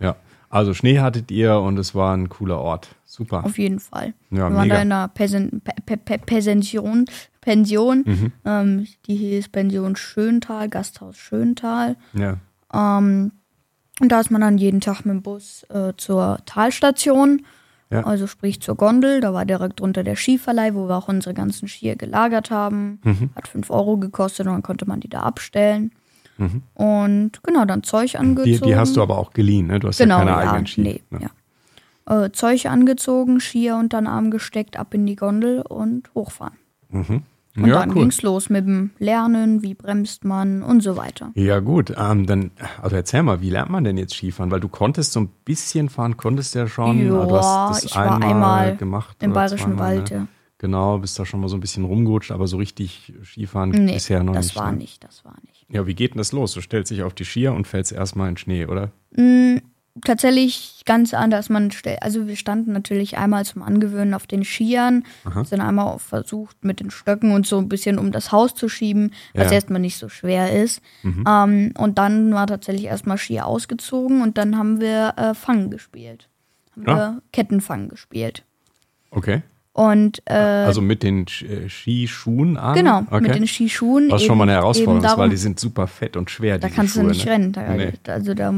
Ja, 0.00 0.16
also 0.50 0.74
Schnee 0.74 0.98
hattet 1.00 1.30
ihr 1.30 1.56
und 1.58 1.78
es 1.78 1.94
war 1.94 2.14
ein 2.16 2.28
cooler 2.28 2.58
Ort. 2.60 2.88
Super. 3.06 3.44
auf 3.44 3.58
jeden 3.58 3.78
Fall. 3.78 4.12
Ja, 4.30 4.48
wir 4.50 4.56
waren 4.56 4.62
mega. 4.62 4.74
da 4.74 4.82
in 4.82 4.90
einer 4.92 5.06
Pension, 5.08 5.60
Pe 5.86 5.96
Pe 5.96 6.18
Pension, 6.18 7.04
Pension 7.40 8.02
Mhm. 8.04 8.32
ähm, 8.44 8.86
die 9.06 9.14
hieß 9.14 9.50
Pension 9.50 9.94
Schöntal, 9.94 10.68
Gasthaus 10.68 11.16
Schöntal. 11.16 11.94
Ja. 12.14 12.38
Ähm, 12.72 13.30
und 14.00 14.08
da 14.10 14.18
ist 14.18 14.32
man 14.32 14.40
dann 14.40 14.58
jeden 14.58 14.80
Tag 14.80 15.04
mit 15.04 15.14
dem 15.14 15.22
Bus 15.22 15.62
äh, 15.70 15.92
zur 15.96 16.38
Talstation, 16.44 17.42
Ja. 17.90 18.00
also 18.04 18.26
sprich 18.26 18.60
zur 18.60 18.74
Gondel. 18.74 19.20
Da 19.20 19.32
war 19.32 19.44
direkt 19.44 19.78
drunter 19.78 20.02
der 20.02 20.16
Skiverleih, 20.16 20.74
wo 20.74 20.88
wir 20.88 20.96
auch 20.96 21.06
unsere 21.06 21.34
ganzen 21.34 21.68
Skier 21.68 21.94
gelagert 21.94 22.50
haben. 22.50 22.98
Mhm. 23.04 23.30
Hat 23.36 23.46
5 23.46 23.70
Euro 23.70 23.96
gekostet 23.96 24.46
und 24.48 24.54
dann 24.54 24.62
konnte 24.64 24.86
man 24.88 24.98
die 24.98 25.08
da 25.08 25.20
abstellen. 25.20 25.92
Und 26.74 27.42
genau, 27.42 27.64
dann 27.64 27.82
Zeug 27.82 28.16
angezogen. 28.16 28.50
Mhm. 28.50 28.60
Die, 28.60 28.60
die 28.60 28.76
hast 28.76 28.96
du 28.96 29.02
aber 29.02 29.18
auch 29.18 29.32
geliehen, 29.32 29.68
ne? 29.68 29.78
Du 29.78 29.88
hast 29.88 29.98
genau, 29.98 30.18
ja 30.18 30.24
keine 30.24 30.30
ja, 30.30 30.50
eigenen 30.50 30.66
Ski. 30.66 30.80
nee, 30.82 31.02
ne? 31.10 31.30
ja. 32.06 32.24
Äh, 32.24 32.32
Zeug 32.32 32.66
angezogen, 32.66 33.40
Skier 33.40 33.76
unter 33.76 33.98
den 34.00 34.06
Arm 34.06 34.30
gesteckt, 34.30 34.76
ab 34.76 34.92
in 34.94 35.06
die 35.06 35.16
Gondel 35.16 35.62
und 35.62 36.10
hochfahren. 36.14 36.56
Mhm. 36.90 37.22
Und 37.56 37.66
ja, 37.66 37.80
dann 37.80 37.90
cool. 37.90 38.02
ging's 38.02 38.22
los 38.22 38.50
mit 38.50 38.66
dem 38.66 38.90
Lernen, 38.98 39.62
wie 39.62 39.74
bremst 39.74 40.24
man 40.24 40.64
und 40.64 40.82
so 40.82 40.96
weiter. 40.96 41.30
Ja, 41.36 41.60
gut. 41.60 41.94
Ähm, 41.96 42.26
dann, 42.26 42.50
also 42.82 42.96
erzähl 42.96 43.22
mal, 43.22 43.40
wie 43.42 43.50
lernt 43.50 43.70
man 43.70 43.84
denn 43.84 43.96
jetzt 43.96 44.14
Skifahren? 44.14 44.50
Weil 44.50 44.58
du 44.58 44.68
konntest 44.68 45.12
so 45.12 45.20
ein 45.20 45.28
bisschen 45.44 45.88
fahren, 45.88 46.16
konntest 46.16 46.56
ja 46.56 46.66
schon. 46.66 46.98
Ja, 46.98 47.24
du 47.24 47.36
hast 47.36 47.76
das 47.76 47.84
ich 47.84 47.96
war 47.96 48.14
einmal, 48.14 48.30
einmal 48.30 48.76
gemacht. 48.76 49.16
Im 49.22 49.32
Bayerischen 49.32 49.76
zweimal, 49.76 49.98
Wald. 49.98 50.10
Ne? 50.10 50.16
ja. 50.16 50.26
Genau, 50.58 50.98
bist 50.98 51.18
da 51.18 51.26
schon 51.26 51.40
mal 51.40 51.48
so 51.48 51.56
ein 51.56 51.60
bisschen 51.60 51.84
rumgerutscht, 51.84 52.32
aber 52.32 52.48
so 52.48 52.56
richtig 52.56 53.12
Skifahren 53.22 53.70
Nee, 53.70 53.92
bisher 53.92 54.24
noch 54.24 54.34
das 54.34 54.46
nicht. 54.46 54.56
war 54.56 54.72
ne? 54.72 54.78
nicht, 54.78 55.04
das 55.04 55.24
war 55.24 55.36
nicht. 55.46 55.53
Ja, 55.68 55.86
wie 55.86 55.94
geht 55.94 56.12
denn 56.12 56.18
das 56.18 56.32
los? 56.32 56.52
Du 56.52 56.60
stellst 56.60 56.90
dich 56.90 57.02
auf 57.02 57.14
die 57.14 57.24
Skier 57.24 57.52
und 57.52 57.66
fällst 57.66 57.92
erstmal 57.92 58.28
in 58.28 58.36
Schnee, 58.36 58.66
oder? 58.66 58.90
tatsächlich 60.04 60.82
ganz 60.86 61.14
anders. 61.14 61.48
Man 61.50 61.70
stell, 61.70 61.98
also 62.00 62.26
wir 62.26 62.36
standen 62.36 62.72
natürlich 62.72 63.16
einmal 63.16 63.44
zum 63.44 63.62
Angewöhnen 63.62 64.14
auf 64.14 64.26
den 64.26 64.44
Skiern, 64.44 65.04
sind 65.44 65.60
einmal 65.60 65.98
versucht 65.98 66.64
mit 66.64 66.80
den 66.80 66.90
Stöcken 66.90 67.32
und 67.32 67.46
so 67.46 67.58
ein 67.58 67.68
bisschen 67.68 67.98
um 67.98 68.10
das 68.10 68.32
Haus 68.32 68.54
zu 68.54 68.68
schieben, 68.68 69.12
was 69.34 69.46
Ja. 69.46 69.52
erstmal 69.52 69.80
nicht 69.80 69.96
so 69.98 70.08
schwer 70.08 70.52
ist. 70.62 70.80
Ähm, 71.04 71.72
und 71.78 71.98
dann 71.98 72.34
war 72.34 72.46
tatsächlich 72.46 72.86
erstmal 72.86 73.18
Skier 73.18 73.46
ausgezogen 73.46 74.22
und 74.22 74.36
dann 74.36 74.58
haben 74.58 74.80
wir 74.80 75.14
äh, 75.16 75.34
Fangen 75.34 75.70
gespielt. 75.70 76.28
Haben 76.72 76.86
Ja. 76.88 76.96
wir 76.96 77.22
Kettenfangen 77.32 77.88
gespielt. 77.88 78.44
Okay. 79.10 79.42
Und 79.74 80.22
äh, 80.26 80.32
Also 80.34 80.80
mit 80.80 81.02
den 81.02 81.26
äh, 81.26 81.68
Skischuhen 81.68 82.56
an? 82.56 82.74
genau, 82.76 83.00
okay. 83.10 83.20
mit 83.22 83.34
den 83.34 83.46
Skischuhen. 83.48 84.08
Was 84.08 84.22
schon 84.22 84.38
mal 84.38 84.44
eine 84.44 84.52
Herausforderung 84.52 84.98
eben 84.98 85.04
ist, 85.04 85.10
weil 85.10 85.16
darum- 85.16 85.30
die 85.30 85.36
sind 85.36 85.58
super 85.58 85.88
fett 85.88 86.16
und 86.16 86.30
schwer. 86.30 86.58
Da 86.58 86.68
kannst 86.68 86.94
Schuhe, 86.94 87.02
du 87.02 87.08
nicht 87.08 87.24
ne? 87.26 87.30
rennen. 87.32 87.52
Da, 87.52 87.68
Nee. 87.74 87.92
Also 88.06 88.34
da, 88.34 88.54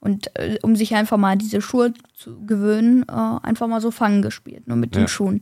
und 0.00 0.30
äh, 0.36 0.58
um 0.62 0.76
sich 0.76 0.94
einfach 0.94 1.16
mal 1.16 1.36
diese 1.38 1.62
Schuhe 1.62 1.94
zu 2.14 2.44
gewöhnen, 2.44 3.04
äh, 3.08 3.12
einfach 3.46 3.68
mal 3.68 3.80
so 3.80 3.90
Fangen 3.90 4.20
gespielt, 4.20 4.68
nur 4.68 4.76
mit 4.76 4.94
den 4.94 5.02
Ja. 5.02 5.08
Schuhen. 5.08 5.40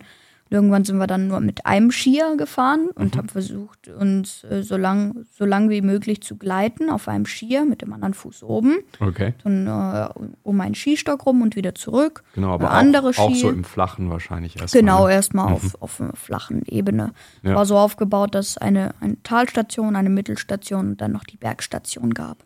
Und 0.50 0.54
irgendwann 0.54 0.84
sind 0.84 0.96
wir 0.98 1.06
dann 1.06 1.28
nur 1.28 1.40
mit 1.40 1.66
einem 1.66 1.90
Skier 1.90 2.36
gefahren 2.38 2.88
und 2.94 3.14
Mhm. 3.14 3.18
haben 3.18 3.28
versucht, 3.28 3.88
uns 3.88 4.44
äh, 4.44 4.62
so 4.62 4.76
lang, 4.76 5.26
so 5.36 5.44
lang 5.44 5.68
wie 5.68 5.82
möglich 5.82 6.22
zu 6.22 6.36
gleiten 6.36 6.88
auf 6.90 7.06
einem 7.08 7.26
Skier 7.26 7.64
mit 7.66 7.82
dem 7.82 7.92
anderen 7.92 8.14
Fuß 8.14 8.42
oben, 8.42 8.78
Okay, 8.98 9.34
dann 9.44 9.66
äh, 9.66 10.08
um 10.42 10.60
einen 10.60 10.74
Skistock 10.74 11.26
rum 11.26 11.42
und 11.42 11.54
wieder 11.56 11.74
zurück. 11.74 12.22
genau, 12.34 12.52
aber 12.54 12.70
andere 12.70 13.10
auch, 13.10 13.18
auch 13.18 13.34
so 13.34 13.50
im 13.50 13.64
Flachen 13.64 14.08
wahrscheinlich 14.10 14.58
erst. 14.60 14.72
Genau, 14.72 15.06
ne? 15.06 15.12
erstmal 15.12 15.52
auf, 15.52 15.76
auf 15.82 16.00
einer 16.00 16.14
flachen 16.16 16.62
Ebene. 16.66 17.12
Ja. 17.42 17.54
War 17.54 17.66
so 17.66 17.76
aufgebaut, 17.76 18.34
dass 18.34 18.48
es 18.50 18.58
eine, 18.58 18.94
eine 19.00 19.22
Talstation, 19.22 19.96
eine 19.96 20.08
Mittelstation 20.10 20.88
und 20.92 21.00
dann 21.00 21.12
noch 21.12 21.24
die 21.24 21.36
Bergstation 21.36 22.14
gab. 22.14 22.44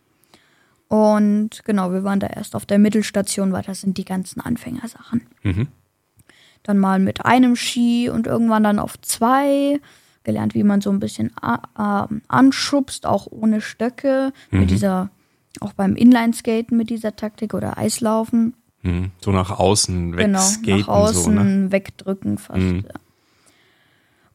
Und 0.89 1.63
genau, 1.65 1.91
wir 1.91 2.03
waren 2.03 2.19
da 2.19 2.27
erst 2.27 2.55
auf 2.55 2.65
der 2.65 2.77
Mittelstation, 2.79 3.51
weil 3.51 3.63
das 3.63 3.81
sind 3.81 3.97
die 3.97 4.05
ganzen 4.05 4.41
Anfängersachen. 4.41 5.21
Mhm. 5.41 5.67
Dann 6.63 6.79
mal 6.79 6.99
mit 6.99 7.25
einem 7.25 7.55
Ski 7.55 8.09
und 8.09 8.25
irgendwann 8.27 8.63
dann 8.63 8.79
auf 8.79 8.99
zwei. 9.01 9.79
Gelernt, 10.23 10.55
wie 10.55 10.63
man 10.63 10.79
so 10.79 10.89
ein 10.89 11.01
bisschen 11.01 11.31
ähm, 11.77 12.21
anschubst, 12.29 13.05
auch 13.05 13.27
ohne 13.29 13.59
Stöcke. 13.59 14.31
Mhm. 14.51 14.59
Mit 14.61 14.71
dieser, 14.71 15.09
auch 15.59 15.73
beim 15.73 15.97
Inlineskaten 15.97 16.77
mit 16.77 16.89
dieser 16.89 17.17
Taktik 17.17 17.53
oder 17.53 17.77
Eislaufen. 17.77 18.53
Mhm. 18.83 19.11
So 19.19 19.31
nach 19.31 19.51
außen 19.51 20.13
Genau, 20.13 20.39
wegskaten, 20.39 20.79
nach 20.79 20.87
außen 20.87 21.23
so, 21.23 21.29
ne? 21.29 21.71
wegdrücken 21.71 22.37
fast. 22.37 22.59
Mhm. 22.59 22.85
Ja. 22.87 22.99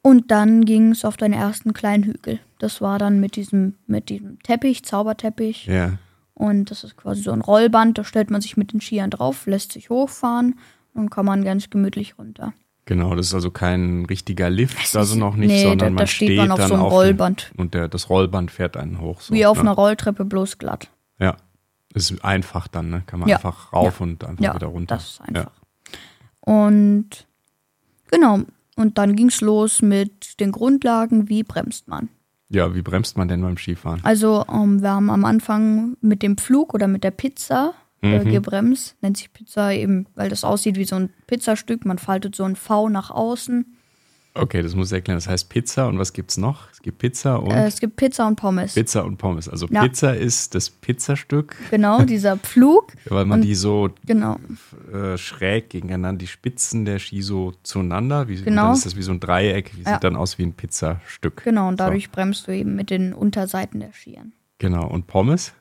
Und 0.03 0.31
dann 0.31 0.65
ging 0.65 0.93
es 0.93 1.05
auf 1.05 1.17
den 1.17 1.33
ersten 1.33 1.73
kleinen 1.73 2.05
Hügel. 2.05 2.39
Das 2.59 2.81
war 2.81 2.99
dann 2.99 3.19
mit 3.19 3.37
diesem, 3.37 3.75
mit 3.87 4.11
diesem 4.11 4.39
Teppich, 4.43 4.85
Zauberteppich. 4.85 5.67
Ja. 5.67 5.99
Und 6.35 6.71
das 6.71 6.85
ist 6.85 6.97
quasi 6.97 7.23
so 7.23 7.33
ein 7.33 7.41
Rollband, 7.41 7.99
da 7.99 8.05
stellt 8.05 8.31
man 8.31 8.41
sich 8.41 8.57
mit 8.57 8.73
den 8.73 8.81
Skiern 8.81 9.11
drauf, 9.11 9.47
lässt 9.47 9.73
sich 9.73 9.91
hochfahren 9.91 10.55
und 10.95 11.11
kann 11.11 11.25
man 11.27 11.45
ganz 11.45 11.71
gemütlich 11.71 12.19
runter. 12.19 12.53
Genau, 12.85 13.15
das 13.15 13.27
ist 13.27 13.35
also 13.35 13.51
kein 13.51 14.07
richtiger 14.07 14.49
Lift, 14.49 14.97
also 14.97 15.15
ist- 15.15 15.19
noch 15.19 15.37
nicht, 15.37 15.49
nee, 15.49 15.63
da- 15.63 15.69
sondern 15.71 15.89
da 15.95 16.01
man 16.01 16.07
steht 16.07 16.29
steht 16.29 16.39
man 16.39 16.51
auf 16.53 16.59
dann 16.59 16.69
so 16.69 16.75
einem 16.75 16.83
auf 16.85 16.93
Rollband. 16.93 17.51
Dem, 17.55 17.61
und 17.61 17.75
der, 17.75 17.89
das 17.89 18.09
Rollband 18.09 18.51
fährt 18.51 18.77
einen 18.79 19.01
hoch. 19.01 19.21
So, 19.21 19.35
Wie 19.35 19.45
auf 19.47 19.59
ne? 19.59 19.63
einer 19.63 19.73
Rolltreppe, 19.73 20.25
bloß 20.25 20.57
glatt. 20.59 20.91
Ja, 21.19 21.37
ist 21.93 22.25
einfach 22.25 22.67
dann, 22.69 22.89
ne? 22.91 23.03
Kann 23.07 23.21
man 23.21 23.29
Ja. 23.29 23.37
einfach 23.37 23.73
rauf 23.75 24.01
und 24.01 24.25
einfach 24.25 24.43
Ja, 24.43 24.55
wieder 24.55 24.69
runter. 24.69 24.95
das 24.97 25.05
ist 25.11 25.21
einfach. 25.21 25.51
Und 26.41 27.27
genau, 28.11 28.41
und 28.77 28.99
dann 28.99 29.17
ging 29.17 29.29
es 29.29 29.41
los 29.41 29.83
mit 29.83 30.41
den 30.41 30.53
Grundlagen, 30.53 31.29
wie 31.29 31.43
bremst 31.43 31.89
man. 31.89 32.09
Ja, 32.49 32.75
wie 32.75 32.81
bremst 32.83 33.19
man 33.19 33.29
denn 33.29 33.43
beim 33.43 33.59
Skifahren? 33.59 34.01
Also 34.05 34.47
ähm, 34.51 34.81
wir 34.81 34.91
haben 34.93 35.11
am 35.11 35.27
Anfang 35.27 35.97
mit 36.01 36.23
dem 36.23 36.39
Flug 36.39 36.73
oder 36.73 36.89
mit 36.89 37.05
der 37.05 37.11
Pizza 37.11 37.75
äh, 38.03 38.25
Mhm. 38.25 38.31
gebremst. 38.31 38.97
Nennt 39.03 39.17
sich 39.17 39.33
Pizza 39.33 39.73
eben, 39.73 40.07
weil 40.15 40.29
das 40.29 40.45
aussieht 40.45 40.77
wie 40.77 40.85
so 40.85 40.97
ein 40.97 41.11
Pizzastück. 41.27 41.85
Man 41.85 41.99
faltet 41.99 42.35
so 42.37 42.45
ein 42.45 42.57
V 42.57 42.89
nach 42.89 43.11
außen. 43.11 43.75
Okay, 44.35 44.63
das 44.63 44.77
muss 44.77 44.89
ich 44.89 44.93
erklären. 44.93 45.17
Das 45.17 45.27
heißt 45.27 45.49
Pizza 45.49 45.89
und 45.89 45.99
was 45.99 46.13
gibt's 46.13 46.37
noch? 46.37 46.71
Es 46.71 46.81
gibt 46.81 46.99
Pizza 46.99 47.43
und 47.43 47.51
Äh, 47.51 47.67
es 47.67 47.81
gibt 47.81 47.97
Pizza 47.97 48.25
und 48.29 48.37
Pommes. 48.37 48.75
Pizza 48.75 49.05
und 49.05 49.17
Pommes. 49.17 49.49
Also 49.49 49.67
Ja. 49.69 49.83
Pizza 49.83 50.15
ist 50.15 50.55
das 50.55 50.71
Pizzastück, 50.71 51.57
Genau, 51.73 52.03
dieser 52.05 52.37
Pflug. 52.37 52.93
weil 53.07 53.25
man 53.25 53.41
Und- 53.41 53.47
die 53.47 53.57
so 53.57 53.89
Genau, 54.07 54.37
äh, 54.93 55.19
schräg 55.19 55.71
gegeneinander, 55.71 56.19
die 56.21 56.29
Spitzen 56.29 56.85
der 56.85 57.01
Ski 57.01 57.21
so 57.21 57.53
zueinander. 57.65 58.29
Wie, 58.29 58.37
Genau. 58.41 58.67
Dann 58.67 58.73
ist 58.75 58.87
das 58.87 58.95
wie 58.95 59.03
so 59.03 59.11
ein 59.11 59.19
Dreieck, 59.19 59.73
wie 59.77 59.83
Ja. 59.83 59.95
sieht 59.95 60.05
dann 60.05 60.15
aus 60.15 60.39
wie 60.39 60.45
ein 60.45 60.53
Pizzastück. 60.53 61.43
genau. 61.43 61.67
Und 61.67 61.81
dadurch 61.81 62.13
bremst 62.13 62.47
du 62.47 62.53
eben 62.55 62.77
mit 62.77 62.91
den 62.91 63.15
Unterseiten 63.15 63.81
der 63.81 63.93
Skiern. 63.93 64.35
Genau. 64.59 64.87
Und 64.87 65.09
Pommes? 65.09 65.53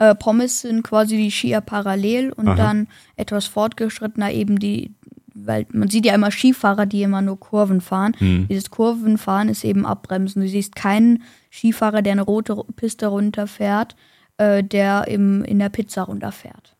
Äh, 0.00 0.14
Pommes 0.16 0.62
sind 0.62 0.82
quasi 0.82 1.16
die 1.16 1.30
Skier 1.30 1.60
parallel 1.60 2.32
und 2.32 2.48
Aha. 2.48 2.56
dann 2.56 2.88
etwas 3.16 3.46
fortgeschrittener 3.46 4.32
eben 4.32 4.58
die, 4.58 4.92
weil 5.34 5.66
man 5.72 5.88
sieht 5.88 6.06
ja 6.06 6.14
immer 6.14 6.30
Skifahrer, 6.30 6.86
die 6.86 7.02
immer 7.02 7.22
nur 7.22 7.38
Kurven 7.38 7.80
fahren. 7.80 8.14
Hm. 8.18 8.46
Dieses 8.48 8.70
Kurvenfahren 8.70 9.48
ist 9.48 9.62
eben 9.64 9.86
abbremsen. 9.86 10.42
Du 10.42 10.48
siehst 10.48 10.74
keinen 10.74 11.22
Skifahrer, 11.52 12.02
der 12.02 12.12
eine 12.12 12.22
rote 12.22 12.56
Piste 12.76 13.06
runterfährt, 13.08 13.94
äh, 14.38 14.64
der 14.64 15.06
im, 15.06 15.44
in 15.44 15.58
der 15.58 15.68
Pizza 15.68 16.02
runterfährt. 16.02 16.76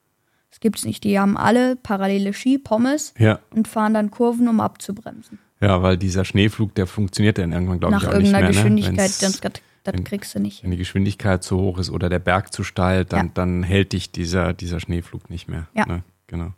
Das 0.51 0.61
gibt's 0.61 0.85
nicht. 0.85 1.05
Die 1.05 1.19
haben 1.19 1.37
alle 1.37 1.77
parallele 1.77 2.33
Ski, 2.33 2.59
Pommes 2.59 3.13
Ja. 3.19 3.39
und 3.55 3.69
fahren 3.69 3.95
dann 3.95 4.11
Kurven, 4.11 4.49
um 4.49 4.61
abzubremsen. 4.61 5.39
Ja, 5.61 5.83
weil 5.83 5.99
dieser 5.99 6.25
Schneeflug, 6.25 6.75
der 6.75 6.87
funktioniert 6.87 7.37
dann 7.37 7.53
irgendwann, 7.53 7.81
glaube 7.81 7.97
ich, 7.97 8.03
Nach 8.03 8.09
auch 8.09 8.13
nicht 8.15 8.33
irgendeiner 8.33 8.45
mehr. 8.47 8.53
Geschwindigkeit, 8.55 8.97
Ne? 8.97 9.29
Wenn's- 9.29 9.41
das, 9.85 9.95
wenn- 9.95 10.05
kriegst 10.05 10.35
du 10.35 10.41
nicht. 10.41 10.63
wenn 10.63 10.71
die 10.71 10.77
Geschwindigkeit 10.77 11.43
zu 11.43 11.59
hoch 11.59 11.79
ist 11.79 11.91
oder 11.91 12.09
der 12.09 12.19
Berg 12.19 12.53
zu 12.53 12.63
steil, 12.65 13.05
dann, 13.05 13.27
Ja. 13.27 13.33
dann 13.35 13.63
hält 13.63 13.93
dich 13.93 14.11
dieser, 14.13 14.53
dieser 14.53 14.81
Schneeflug 14.81 15.31
nicht 15.31 15.49
mehr. 15.49 15.67
Ja. 15.75 15.87
Ne? 15.87 16.03
Genau. 16.27 16.53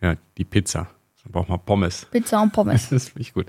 Ja, 0.00 0.14
die 0.38 0.44
Pizza. 0.44 0.88
Dann 1.24 1.32
braucht 1.32 1.48
man 1.48 1.60
Pommes. 1.64 2.06
Pizza 2.10 2.40
und 2.42 2.52
Pommes. 2.52 2.88
Das 2.90 3.08
finde 3.10 3.20
ich 3.22 3.34
gut. 3.34 3.46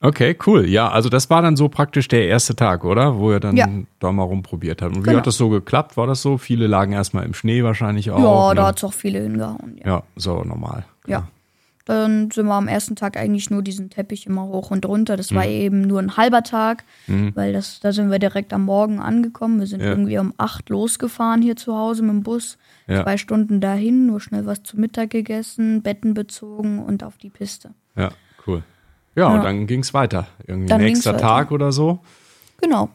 Okay, 0.00 0.36
cool. 0.46 0.64
Ja, 0.68 0.88
also 0.90 1.08
das 1.08 1.28
war 1.28 1.42
dann 1.42 1.56
so 1.56 1.68
praktisch 1.68 2.06
der 2.06 2.28
erste 2.28 2.54
Tag, 2.54 2.84
oder? 2.84 3.18
Wo 3.18 3.32
ihr 3.32 3.40
dann 3.40 3.56
Ja. 3.56 3.66
da 3.98 4.12
mal 4.12 4.22
rumprobiert 4.22 4.80
habt. 4.80 4.94
Und 4.94 5.02
wie 5.02 5.06
Genau. 5.06 5.18
hat 5.18 5.26
das 5.26 5.36
so 5.36 5.48
geklappt? 5.48 5.96
War 5.96 6.06
das 6.06 6.22
so? 6.22 6.38
Viele 6.38 6.68
lagen 6.68 6.92
erstmal 6.92 7.24
im 7.24 7.34
Schnee 7.34 7.64
wahrscheinlich 7.64 8.12
auch. 8.12 8.18
ja, 8.20 8.48
ne? 8.50 8.54
da 8.54 8.66
hat's 8.68 8.84
auch 8.84 8.92
viele 8.92 9.20
hingehauen. 9.20 9.76
Ja. 9.84 9.86
Ja, 9.96 10.02
so 10.14 10.44
normal. 10.44 10.84
Ja. 11.08 11.26
Dann 11.88 12.30
sind 12.30 12.46
wir 12.46 12.52
am 12.54 12.68
ersten 12.68 12.96
Tag 12.96 13.16
eigentlich 13.16 13.48
nur 13.50 13.62
diesen 13.62 13.88
Teppich 13.88 14.26
immer 14.26 14.42
hoch 14.44 14.70
und 14.70 14.84
runter. 14.84 15.16
Das 15.16 15.30
Mhm. 15.30 15.36
war 15.36 15.46
eben 15.46 15.80
nur 15.80 16.00
ein 16.00 16.16
halber 16.18 16.42
Tag, 16.42 16.84
weil 17.06 17.52
das, 17.54 17.80
da 17.80 17.92
sind 17.92 18.10
wir 18.10 18.18
direkt 18.18 18.52
am 18.52 18.64
Morgen 18.66 19.00
angekommen. 19.00 19.58
Wir 19.58 19.66
sind 19.66 19.80
Ja. 19.80 19.86
irgendwie 19.88 20.18
um 20.18 20.34
acht 20.36 20.68
losgefahren 20.68 21.40
hier 21.40 21.56
zu 21.56 21.74
Hause 21.74 22.02
mit 22.02 22.10
dem 22.10 22.22
Bus. 22.22 22.58
Ja. 22.86 23.02
Zwei 23.04 23.16
Stunden 23.16 23.60
dahin, 23.60 24.06
nur 24.06 24.20
schnell 24.20 24.44
was 24.44 24.62
zu 24.62 24.78
Mittag 24.78 25.10
gegessen, 25.10 25.80
Betten 25.82 26.12
bezogen 26.14 26.78
und 26.84 27.02
auf 27.02 27.16
die 27.16 27.30
Piste. 27.30 27.70
Ja, 27.96 28.10
cool. 28.46 28.62
Ja, 29.16 29.30
Ja. 29.30 29.34
und 29.36 29.44
dann 29.44 29.66
ging 29.66 29.80
es 29.80 29.94
weiter. 29.94 30.26
Irgendwie 30.46 30.68
Dann 30.68 30.80
nächster 30.82 31.12
ging's 31.12 31.22
Tag 31.22 31.50
oder 31.52 31.72
so. 31.72 32.00
Genau. 32.60 32.90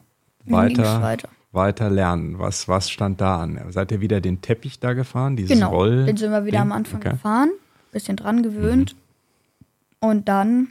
Weiter, 0.46 1.02
weiter. 1.02 1.28
weiter 1.52 1.90
lernen. 1.90 2.38
Was, 2.38 2.68
was 2.68 2.90
stand 2.90 3.20
da 3.20 3.40
an? 3.40 3.58
Seid 3.70 3.90
ihr 3.92 4.00
wieder 4.00 4.20
den 4.20 4.40
Teppich 4.40 4.78
da 4.78 4.92
gefahren? 4.92 5.36
Dieses 5.36 5.50
Genau. 5.58 5.70
Roll 5.70 6.04
Den 6.06 6.16
sind 6.16 6.30
wir 6.30 6.44
wieder 6.44 6.58
Ding? 6.58 6.70
am 6.70 6.72
Anfang 6.72 7.00
Okay. 7.00 7.08
Mhm. 7.08 7.12
gefahren, 7.12 7.50
bisschen 7.94 8.16
dran 8.16 8.42
gewöhnt. 8.42 8.94
Und 10.00 10.28
dann 10.28 10.68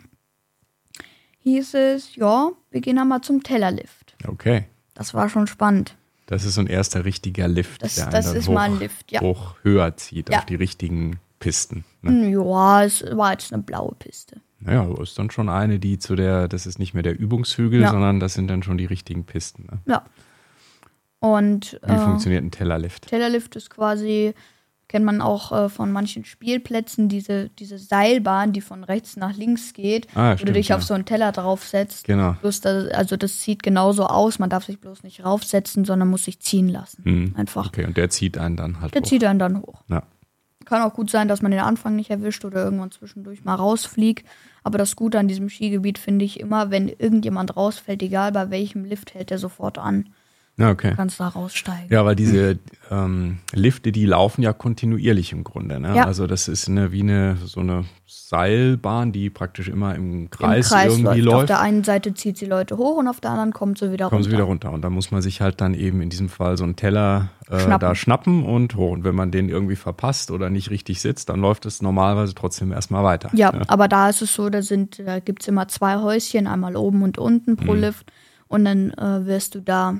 hieß 1.39 1.73
es, 1.73 2.15
ja, 2.15 2.51
wir 2.71 2.81
gehen 2.81 2.99
einmal 2.99 3.21
zum 3.21 3.43
Tellerlift. 3.43 4.15
Okay. 4.27 4.65
Das 4.93 5.13
war 5.13 5.27
schon 5.29 5.47
spannend. 5.47 5.95
Das 6.27 6.45
ist 6.45 6.53
so 6.55 6.61
ein 6.61 6.67
erster 6.67 7.03
richtiger 7.05 7.47
Lift, 7.47 7.81
Das- 7.83 7.95
der 7.95 8.05
einen 8.05 8.11
das 8.13 8.27
dann 8.27 8.35
ist 8.37 8.47
hoch, 8.47 8.53
mal 8.53 8.69
ein 8.71 8.79
Lift, 8.79 9.11
ja. 9.11 9.21
hoch 9.21 9.55
höher 9.63 9.97
zieht 9.97 10.29
Ja. 10.29 10.39
auf 10.39 10.45
die 10.45 10.55
richtigen 10.55 11.19
Pisten. 11.39 11.83
Ne? 12.01 12.11
Hm, 12.11 12.33
Ja, 12.33 12.83
es 12.83 13.03
war 13.17 13.31
jetzt 13.31 13.51
eine 13.51 13.61
blaue 13.63 13.95
Piste. 13.95 14.39
Naja, 14.61 14.87
ist 15.01 15.19
dann 15.19 15.29
schon 15.29 15.49
eine, 15.49 15.77
die 15.79 15.99
zu 15.99 16.15
der, 16.15 16.47
das 16.47 16.65
ist 16.65 16.79
nicht 16.79 16.93
mehr 16.93 17.03
der 17.03 17.19
Übungshügel, 17.19 17.81
Ja. 17.81 17.91
sondern 17.91 18.21
das 18.21 18.33
sind 18.33 18.47
dann 18.47 18.63
schon 18.63 18.77
die 18.77 18.85
richtigen 18.85 19.25
Pisten. 19.25 19.65
Ne? 19.69 19.79
Ja. 19.85 20.05
Und 21.19 21.79
Wie 21.85 21.91
äh, 21.91 21.97
funktioniert 21.97 22.43
ein 22.45 22.51
Tellerlift? 22.51 23.07
Tellerlift 23.07 23.55
ist 23.57 23.69
quasi, 23.69 24.33
kennt 24.93 25.05
man 25.05 25.21
auch 25.21 25.51
äh, 25.51 25.69
von 25.69 25.91
manchen 25.91 26.23
Spielplätzen, 26.23 27.09
diese, 27.09 27.49
diese 27.49 27.79
Seilbahn, 27.79 28.53
die 28.53 28.61
von 28.61 28.83
rechts 28.83 29.17
nach 29.17 29.35
links 29.35 29.73
geht, 29.73 30.05
Ah, 30.13 30.27
wo 30.27 30.35
du 30.35 30.37
stimmt, 30.43 30.55
dich 30.55 30.67
ja. 30.67 30.75
auf 30.75 30.83
so 30.83 30.93
einen 30.93 31.05
Teller 31.05 31.31
draufsetzt. 31.31 32.05
Genau. 32.05 32.33
Bloß 32.41 32.61
da, 32.61 32.69
also 32.89 33.17
das 33.17 33.41
sieht 33.41 33.63
genauso 33.63 34.05
aus, 34.05 34.37
man 34.37 34.51
darf 34.51 34.65
sich 34.65 34.79
bloß 34.79 35.01
nicht 35.01 35.25
raufsetzen, 35.25 35.83
sondern 35.83 36.09
muss 36.09 36.25
sich 36.25 36.39
ziehen 36.41 36.69
lassen. 36.69 37.03
Hm. 37.05 37.33
Einfach. 37.35 37.65
Okay, 37.69 37.85
und 37.87 37.97
der 37.97 38.11
zieht 38.11 38.37
einen 38.37 38.55
dann 38.55 38.81
halt 38.81 38.93
Der 38.93 39.01
hoch. 39.01 39.07
zieht 39.07 39.23
einen 39.23 39.39
dann 39.39 39.63
hoch. 39.63 39.81
Ja. 39.89 40.03
Kann 40.65 40.83
auch 40.83 40.93
gut 40.93 41.09
sein, 41.09 41.27
dass 41.27 41.41
man 41.41 41.49
den 41.51 41.61
Anfang 41.61 41.95
nicht 41.95 42.11
erwischt 42.11 42.45
oder 42.45 42.63
irgendwann 42.63 42.91
zwischendurch 42.91 43.43
mal 43.43 43.55
rausfliegt. 43.55 44.27
Aber 44.63 44.77
das 44.77 44.95
Gute 44.95 45.17
an 45.17 45.27
diesem 45.27 45.49
Skigebiet 45.49 45.97
finde 45.97 46.23
ich 46.23 46.39
immer, 46.39 46.69
wenn 46.69 46.87
irgendjemand 46.87 47.57
rausfällt, 47.57 48.03
egal 48.03 48.31
bei 48.31 48.51
welchem 48.51 48.85
Lift, 48.85 49.15
hält 49.15 49.31
er 49.31 49.39
sofort 49.39 49.79
an. 49.79 50.09
Okay. 50.59 50.93
Kannst 50.95 51.19
da 51.19 51.29
raussteigen. 51.29 51.87
Ja, 51.89 52.05
weil 52.05 52.15
diese 52.15 52.59
ähm, 52.91 53.39
Lifte, 53.53 53.91
die 53.91 54.05
laufen 54.05 54.43
ja 54.43 54.53
kontinuierlich 54.53 55.31
im 55.31 55.43
Grunde. 55.43 55.79
Ne? 55.79 55.95
Ja. 55.95 56.05
Also 56.05 56.27
das 56.27 56.47
ist 56.47 56.69
eine, 56.69 56.91
wie 56.91 57.01
eine 57.01 57.37
so 57.37 57.61
eine 57.61 57.85
Seilbahn, 58.05 59.11
die 59.11 59.31
praktisch 59.31 59.67
immer 59.67 59.95
im 59.95 60.23
Im 60.23 60.29
Kreis, 60.29 60.69
Kreis 60.69 60.93
irgendwie 60.93 61.21
läuft. 61.21 61.33
Auf 61.33 61.41
läuft. 61.41 61.49
der 61.49 61.59
einen 61.61 61.83
Seite 61.83 62.13
zieht 62.13 62.37
sie 62.37 62.45
Leute 62.45 62.77
hoch 62.77 62.97
und 62.97 63.07
auf 63.07 63.19
der 63.19 63.31
anderen 63.31 63.51
kommt 63.51 63.79
sie 63.79 63.91
wieder 63.91 64.09
kommen 64.09 64.17
runter. 64.17 64.29
sie 64.29 64.35
wieder 64.35 64.43
runter. 64.43 64.71
Und 64.71 64.83
da 64.83 64.91
muss 64.91 65.09
man 65.09 65.23
sich 65.23 65.41
halt 65.41 65.59
dann 65.59 65.73
eben 65.73 66.01
in 66.01 66.09
diesem 66.09 66.29
Fall 66.29 66.55
so 66.55 66.63
einen 66.63 66.75
Teller 66.75 67.29
äh, 67.49 67.59
Schnappen. 67.59 67.79
da 67.79 67.95
schnappen 67.95 68.43
und 68.43 68.75
hoch. 68.75 68.91
Und 68.91 69.03
wenn 69.03 69.15
man 69.15 69.31
den 69.31 69.49
irgendwie 69.49 69.75
verpasst 69.75 70.29
oder 70.29 70.51
nicht 70.51 70.69
richtig 70.69 71.01
sitzt, 71.01 71.29
dann 71.29 71.39
läuft 71.39 71.65
es 71.65 71.81
normalerweise 71.81 72.35
trotzdem 72.35 72.71
erstmal 72.71 73.03
weiter. 73.03 73.31
Ja, 73.33 73.51
ne? 73.51 73.63
aber 73.67 73.87
da 73.87 74.09
ist 74.09 74.21
es 74.21 74.35
so, 74.35 74.49
da 74.51 74.61
sind, 74.61 75.01
da 75.03 75.19
gibt's 75.19 75.47
immer 75.47 75.67
zwei 75.67 75.97
Häuschen, 75.97 76.45
einmal 76.45 76.75
oben 76.75 77.01
und 77.01 77.17
unten 77.17 77.55
pro 77.55 77.73
Lift. 77.73 78.11
Und 78.47 78.65
dann 78.65 78.91
äh, 78.91 79.25
wirst 79.25 79.55
du 79.55 79.61
da, 79.61 79.99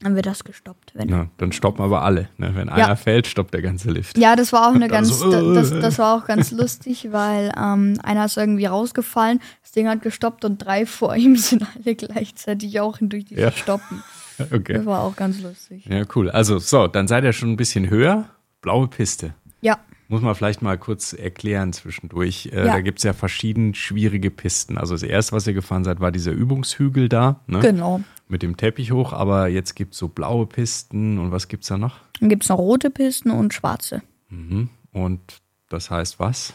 dann 0.00 0.14
wird 0.14 0.26
das 0.26 0.44
gestoppt. 0.44 0.92
Wenn 0.94 1.08
Ja, 1.08 1.28
dann 1.38 1.50
stoppen 1.50 1.82
aber 1.84 2.02
alle. 2.02 2.28
Ne? 2.36 2.52
Wenn 2.54 2.68
einer 2.68 2.96
fällt, 2.96 3.26
stoppt 3.26 3.52
der 3.52 3.62
ganze 3.62 3.90
Lift. 3.90 4.16
Ja, 4.16 4.36
das 4.36 4.52
war 4.52 4.68
auch 4.68 4.74
eine 4.74 4.86
ganz, 4.88 5.08
so, 5.18 5.32
äh. 5.32 5.54
das, 5.54 5.70
das 5.70 5.98
war 5.98 6.16
auch 6.16 6.26
ganz 6.26 6.52
lustig, 6.52 7.08
weil 7.10 7.52
ähm, 7.58 7.98
einer 8.02 8.24
ist 8.26 8.36
irgendwie 8.36 8.66
rausgefallen, 8.66 9.40
das 9.62 9.72
Ding 9.72 9.88
hat 9.88 10.02
gestoppt 10.02 10.44
und 10.44 10.58
drei 10.58 10.86
vor 10.86 11.16
ihm 11.16 11.36
sind 11.36 11.66
alle 11.74 11.96
gleichzeitig 11.96 12.80
auch 12.80 12.98
durch 13.00 13.24
dieses 13.24 13.42
Ja. 13.42 13.52
Stoppen. 13.52 14.02
Okay. 14.52 14.74
Das 14.74 14.86
war 14.86 15.00
auch 15.02 15.16
ganz 15.16 15.40
lustig. 15.40 15.84
Ja, 15.86 16.04
cool. 16.14 16.30
Also 16.30 16.60
so, 16.60 16.86
dann 16.86 17.08
seid 17.08 17.24
ihr 17.24 17.32
schon 17.32 17.50
ein 17.50 17.56
bisschen 17.56 17.90
höher. 17.90 18.26
Blaue 18.62 18.86
Piste. 18.86 19.34
Ja, 19.62 19.78
Muss 20.10 20.22
man 20.22 20.34
vielleicht 20.34 20.62
mal 20.62 20.78
kurz 20.78 21.12
erklären 21.12 21.72
zwischendurch. 21.74 22.48
Äh, 22.52 22.66
Ja. 22.66 22.72
Da 22.72 22.80
gibt 22.80 22.98
es 22.98 23.04
ja 23.04 23.12
verschieden 23.12 23.74
schwierige 23.74 24.30
Pisten. 24.30 24.78
Also 24.78 24.94
das 24.94 25.02
erste, 25.02 25.32
was 25.32 25.46
ihr 25.46 25.52
gefahren 25.52 25.84
seid, 25.84 26.00
war 26.00 26.10
dieser 26.10 26.32
Übungshügel 26.32 27.10
da, 27.10 27.40
ne? 27.46 27.60
genau. 27.60 28.00
mit 28.26 28.42
dem 28.42 28.56
Teppich 28.56 28.90
hoch. 28.90 29.12
Aber 29.12 29.48
jetzt 29.48 29.74
gibt 29.76 29.92
es 29.92 29.98
so 29.98 30.08
blaue 30.08 30.46
Pisten 30.46 31.18
und 31.18 31.30
was 31.30 31.48
gibt 31.48 31.64
es 31.64 31.68
da 31.68 31.76
noch? 31.76 31.98
Dann 32.20 32.30
gibt's 32.30 32.48
noch 32.48 32.58
rote 32.58 32.90
Pisten 32.90 33.30
und 33.30 33.52
schwarze. 33.52 34.02
Mhm. 34.30 34.70
Und 34.92 35.20
das 35.68 35.90
heißt 35.90 36.18
was? 36.18 36.54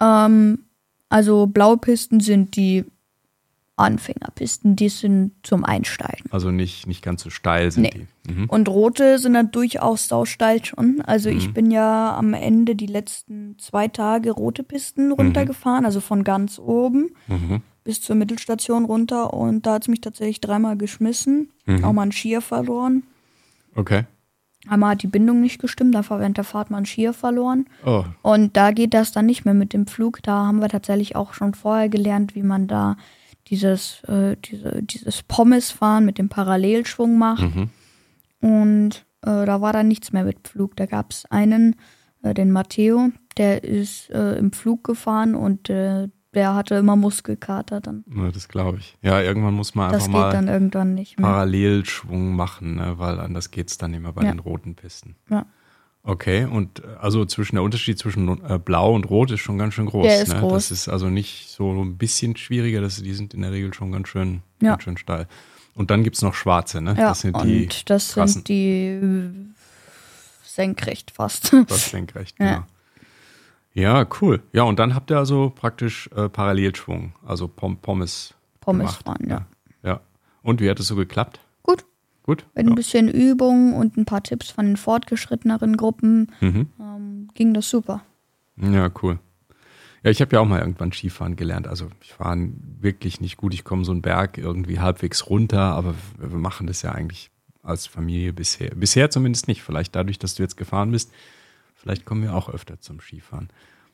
Ähm, 0.00 0.60
also 1.10 1.46
blaue 1.46 1.76
Pisten 1.76 2.20
sind 2.20 2.56
die 2.56 2.84
Anfängerpisten, 3.78 4.76
die 4.76 4.88
sind 4.88 5.32
zum 5.42 5.64
Einsteigen. 5.64 6.30
Also 6.30 6.50
nicht, 6.50 6.86
nicht 6.86 7.02
ganz 7.02 7.22
so 7.22 7.30
steil 7.30 7.70
sind 7.70 7.82
Nee. 7.82 8.06
die. 8.26 8.32
Mhm. 8.32 8.44
Und 8.48 8.68
rote 8.68 9.18
sind 9.18 9.34
dann 9.34 9.50
durchaus 9.50 10.08
sausteil 10.08 10.64
schon. 10.64 11.00
Also 11.06 11.28
ich 11.30 11.52
bin 11.54 11.70
ja 11.70 12.16
am 12.16 12.34
Ende 12.34 12.76
die 12.76 12.86
letzten 12.86 13.56
zwei 13.58 13.88
Tage 13.88 14.30
rote 14.32 14.62
Pisten 14.62 15.12
runtergefahren, 15.12 15.84
also 15.84 16.00
von 16.00 16.24
ganz 16.24 16.58
oben 16.58 17.10
Mhm. 17.28 17.62
bis 17.84 18.00
zur 18.02 18.16
Mittelstation 18.16 18.84
runter. 18.84 19.32
Und 19.32 19.64
da 19.66 19.74
hat 19.74 19.82
es 19.82 19.88
mich 19.88 20.00
tatsächlich 20.02 20.40
dreimal 20.40 20.76
geschmissen, 20.76 21.50
auch 21.82 21.92
mal 21.92 22.02
einen 22.02 22.12
Skier 22.12 22.40
verloren. 22.42 23.02
Okay. 23.74 24.04
Einmal 24.68 24.90
hat 24.90 25.02
die 25.02 25.06
Bindung 25.06 25.40
nicht 25.40 25.60
gestimmt, 25.60 25.94
dann 25.94 26.10
war 26.10 26.18
während 26.18 26.36
der 26.36 26.44
Fahrt 26.44 26.70
mal 26.70 26.78
einen 26.78 26.84
Skier 26.86 27.12
verloren. 27.14 27.66
Oh, 27.86 28.04
Und 28.22 28.56
da 28.56 28.72
geht 28.72 28.92
das 28.92 29.12
dann 29.12 29.24
nicht 29.24 29.44
mehr 29.44 29.54
mit 29.54 29.72
dem 29.72 29.86
Flug. 29.86 30.20
Da 30.22 30.46
haben 30.46 30.60
wir 30.60 30.68
tatsächlich 30.68 31.14
auch 31.16 31.32
schon 31.32 31.54
vorher 31.54 31.88
gelernt, 31.88 32.34
wie 32.34 32.42
man 32.42 32.66
da 32.66 32.96
dieses, 33.50 34.02
äh, 34.04 34.36
diese, 34.36 34.82
dieses 34.82 35.22
Pommesfahren 35.22 36.04
mit 36.04 36.18
dem 36.18 36.28
Parallelschwung 36.28 37.18
macht. 37.18 37.54
Mhm. 37.54 37.70
Und 38.40 39.06
äh, 39.22 39.46
da 39.46 39.60
war 39.60 39.72
dann 39.72 39.88
nichts 39.88 40.12
mehr 40.12 40.24
mit 40.24 40.46
Flug. 40.48 40.76
Da 40.76 40.86
gab 40.86 41.10
es 41.10 41.24
einen, 41.30 41.76
äh, 42.22 42.34
den 42.34 42.50
Matteo, 42.52 43.10
der 43.36 43.64
ist 43.64 44.10
äh, 44.10 44.34
im 44.38 44.52
Flug 44.52 44.84
gefahren 44.84 45.34
und 45.34 45.70
äh, 45.70 46.08
der 46.34 46.54
hatte 46.54 46.74
immer 46.76 46.94
Muskelkater 46.94 47.80
dann. 47.80 48.04
na, 48.06 48.30
das 48.30 48.48
glaube 48.48 48.78
ich. 48.78 48.96
Ja, 49.02 49.20
irgendwann 49.22 49.54
muss 49.54 49.74
man 49.74 49.90
Das 49.90 50.04
einfach 50.04 50.12
geht 50.12 50.20
mal 50.20 50.32
dann 50.32 50.48
irgendwann 50.48 50.94
nicht 50.94 51.18
mehr. 51.18 51.28
Parallelschwung 51.28 52.36
machen, 52.36 52.76
ne? 52.76 52.94
weil 52.98 53.18
anders 53.18 53.50
geht 53.50 53.70
es 53.70 53.78
dann 53.78 53.94
immer 53.94 54.12
bei 54.12 54.22
Ja. 54.24 54.30
den 54.32 54.38
roten 54.38 54.74
Pisten. 54.74 55.16
Ja. 55.30 55.46
Okay, 56.08 56.46
und 56.46 56.82
äh, 56.82 56.86
also 57.00 57.26
zwischen 57.26 57.56
der 57.56 57.62
Unterschied 57.62 57.98
zwischen 57.98 58.42
äh, 58.48 58.58
Blau 58.58 58.94
und 58.94 59.04
Rot 59.10 59.30
ist 59.30 59.40
schon 59.40 59.58
ganz 59.58 59.74
schön 59.74 59.84
groß. 59.84 60.06
Der 60.06 60.22
ist 60.22 60.32
ne? 60.32 60.40
groß. 60.40 60.52
Das 60.54 60.70
ist 60.70 60.88
also 60.88 61.10
nicht 61.10 61.48
so 61.50 61.70
ein 61.70 61.98
bisschen 61.98 62.34
schwieriger, 62.34 62.80
das, 62.80 62.96
die 63.02 63.12
sind 63.12 63.34
in 63.34 63.42
der 63.42 63.52
Regel 63.52 63.74
schon 63.74 63.92
ganz 63.92 64.08
schön, 64.08 64.40
Ja. 64.62 64.70
ganz 64.70 64.84
schön 64.84 64.96
steil. 64.96 65.28
Und 65.74 65.90
dann 65.90 66.04
gibt 66.04 66.16
es 66.16 66.22
noch 66.22 66.32
schwarze, 66.34 66.80
ne? 66.80 66.94
Ja, 66.98 67.10
das 67.10 67.20
sind 67.20 67.36
die 67.44 67.64
und 67.64 67.90
das 67.90 68.14
krassen. 68.14 68.32
sind 68.36 68.48
die 68.48 68.98
senkrecht 70.44 71.10
fast. 71.10 71.52
das 71.68 71.90
senkrecht, 71.90 72.36
Ja. 72.40 72.46
genau. 72.46 72.64
Ja, 73.74 74.06
cool. 74.22 74.42
Ja, 74.54 74.62
und 74.62 74.78
dann 74.78 74.94
habt 74.94 75.10
ihr 75.10 75.18
also 75.18 75.52
praktisch 75.54 76.08
äh, 76.16 76.30
Parallelschwung, 76.30 77.12
also 77.24 77.46
Pom 77.48 77.76
Pommes. 77.76 78.32
Pommes 78.62 78.98
gemacht. 78.98 79.04
fahren, 79.04 79.28
ja. 79.28 79.46
ja. 79.82 80.00
Und 80.42 80.62
wie 80.62 80.70
hat 80.70 80.80
es 80.80 80.86
so 80.88 80.96
geklappt? 80.96 81.38
Gut, 82.28 82.44
mit 82.54 82.66
Ja. 82.66 82.72
ein 82.72 82.74
bisschen 82.74 83.08
Übung 83.08 83.72
und 83.72 83.96
ein 83.96 84.04
paar 84.04 84.22
Tipps 84.22 84.50
von 84.50 84.66
den 84.66 84.76
fortgeschritteneren 84.76 85.78
Gruppen 85.78 86.30
Mhm. 86.42 86.66
ähm, 86.78 87.28
ging 87.32 87.54
das 87.54 87.70
super. 87.70 88.02
Ja, 88.58 88.90
cool. 89.02 89.18
Ja, 90.02 90.10
ich 90.10 90.20
habe 90.20 90.36
ja 90.36 90.40
auch 90.40 90.46
mal 90.46 90.60
irgendwann 90.60 90.92
Skifahren 90.92 91.36
gelernt. 91.36 91.66
Also 91.66 91.88
ich 92.02 92.12
fahre 92.12 92.50
wirklich 92.80 93.22
nicht 93.22 93.38
gut. 93.38 93.54
Ich 93.54 93.64
komme 93.64 93.82
so 93.86 93.92
einen 93.92 94.02
Berg 94.02 94.36
irgendwie 94.36 94.78
halbwegs 94.78 95.30
runter, 95.30 95.58
aber 95.72 95.94
wir 96.18 96.30
wir 96.30 96.38
machen 96.38 96.66
das 96.66 96.82
ja 96.82 96.92
eigentlich 96.92 97.30
als 97.62 97.86
Familie 97.86 98.34
bisher. 98.34 98.74
Bisher 98.74 99.08
zumindest 99.08 99.48
nicht. 99.48 99.62
Vielleicht 99.62 99.96
dadurch, 99.96 100.18
dass 100.18 100.34
du 100.34 100.42
jetzt 100.42 100.58
gefahren 100.58 100.90
bist, 100.90 101.10
vielleicht 101.76 102.04
kommen 102.04 102.22
wir 102.22 102.34
auch 102.34 102.50
öfter 102.50 102.78
zum 102.78 103.00
Skifahren. 103.00 103.48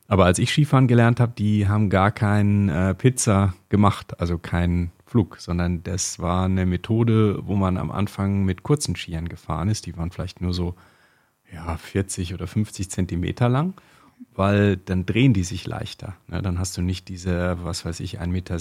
Aber 0.07 0.25
als 0.25 0.39
ich 0.39 0.51
Skifahren 0.51 0.87
gelernt 0.87 1.19
habe, 1.19 1.33
die 1.35 1.67
haben 1.67 1.89
gar 1.89 2.11
kein 2.11 2.69
äh, 2.69 2.93
Pizza 2.93 3.55
gemacht, 3.69 4.19
also 4.19 4.37
keinen 4.37 4.91
Flug, 5.05 5.37
sondern 5.39 5.81
das 5.83 6.19
war 6.19 6.45
eine 6.45 6.65
Methode, 6.65 7.39
wo 7.47 7.55
man 7.55 7.77
am 7.77 7.91
Anfang 7.91 8.43
mit 8.45 8.63
kurzen 8.63 8.95
Skiern 8.95 9.29
gefahren 9.29 9.69
ist. 9.69 9.85
Die 9.85 9.97
waren 9.97 10.11
vielleicht 10.11 10.41
nur 10.41 10.53
so 10.53 10.75
ja, 11.51 11.77
40 11.77 12.33
oder 12.33 12.47
50 12.47 12.89
Zentimeter 12.89 13.49
lang, 13.49 13.73
weil 14.33 14.77
dann 14.77 15.05
drehen 15.05 15.33
die 15.33 15.43
sich 15.43 15.65
leichter. 15.65 16.15
Ne? 16.27 16.41
Dann 16.41 16.59
hast 16.59 16.77
du 16.77 16.81
nicht 16.81 17.07
diese, 17.07 17.57
was 17.63 17.85
weiß 17.85 17.99
ich, 18.01 18.19
1,60 18.19 18.27
Meter 18.27 18.55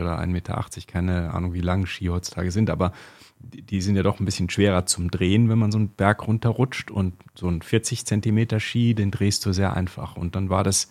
oder 0.00 0.18
1,80 0.20 0.26
Meter, 0.26 0.66
keine 0.86 1.32
Ahnung, 1.32 1.54
wie 1.54 1.60
lang 1.60 1.86
Ski 1.86 2.06
heutzutage 2.06 2.50
sind, 2.50 2.70
aber 2.70 2.92
die 3.38 3.80
sind 3.80 3.96
ja 3.96 4.02
doch 4.02 4.20
ein 4.20 4.24
bisschen 4.24 4.50
schwerer 4.50 4.86
zum 4.86 5.10
Drehen, 5.10 5.48
wenn 5.48 5.58
man 5.58 5.72
so 5.72 5.78
einen 5.78 5.90
Berg 5.90 6.26
runterrutscht 6.26 6.90
und 6.90 7.14
so 7.34 7.48
ein 7.48 7.62
40 7.62 8.06
Zentimeter 8.06 8.60
Ski, 8.60 8.94
den 8.94 9.10
drehst 9.10 9.44
du 9.46 9.52
sehr 9.52 9.74
einfach. 9.74 10.16
Und 10.16 10.34
dann 10.36 10.50
war 10.50 10.64
das 10.64 10.88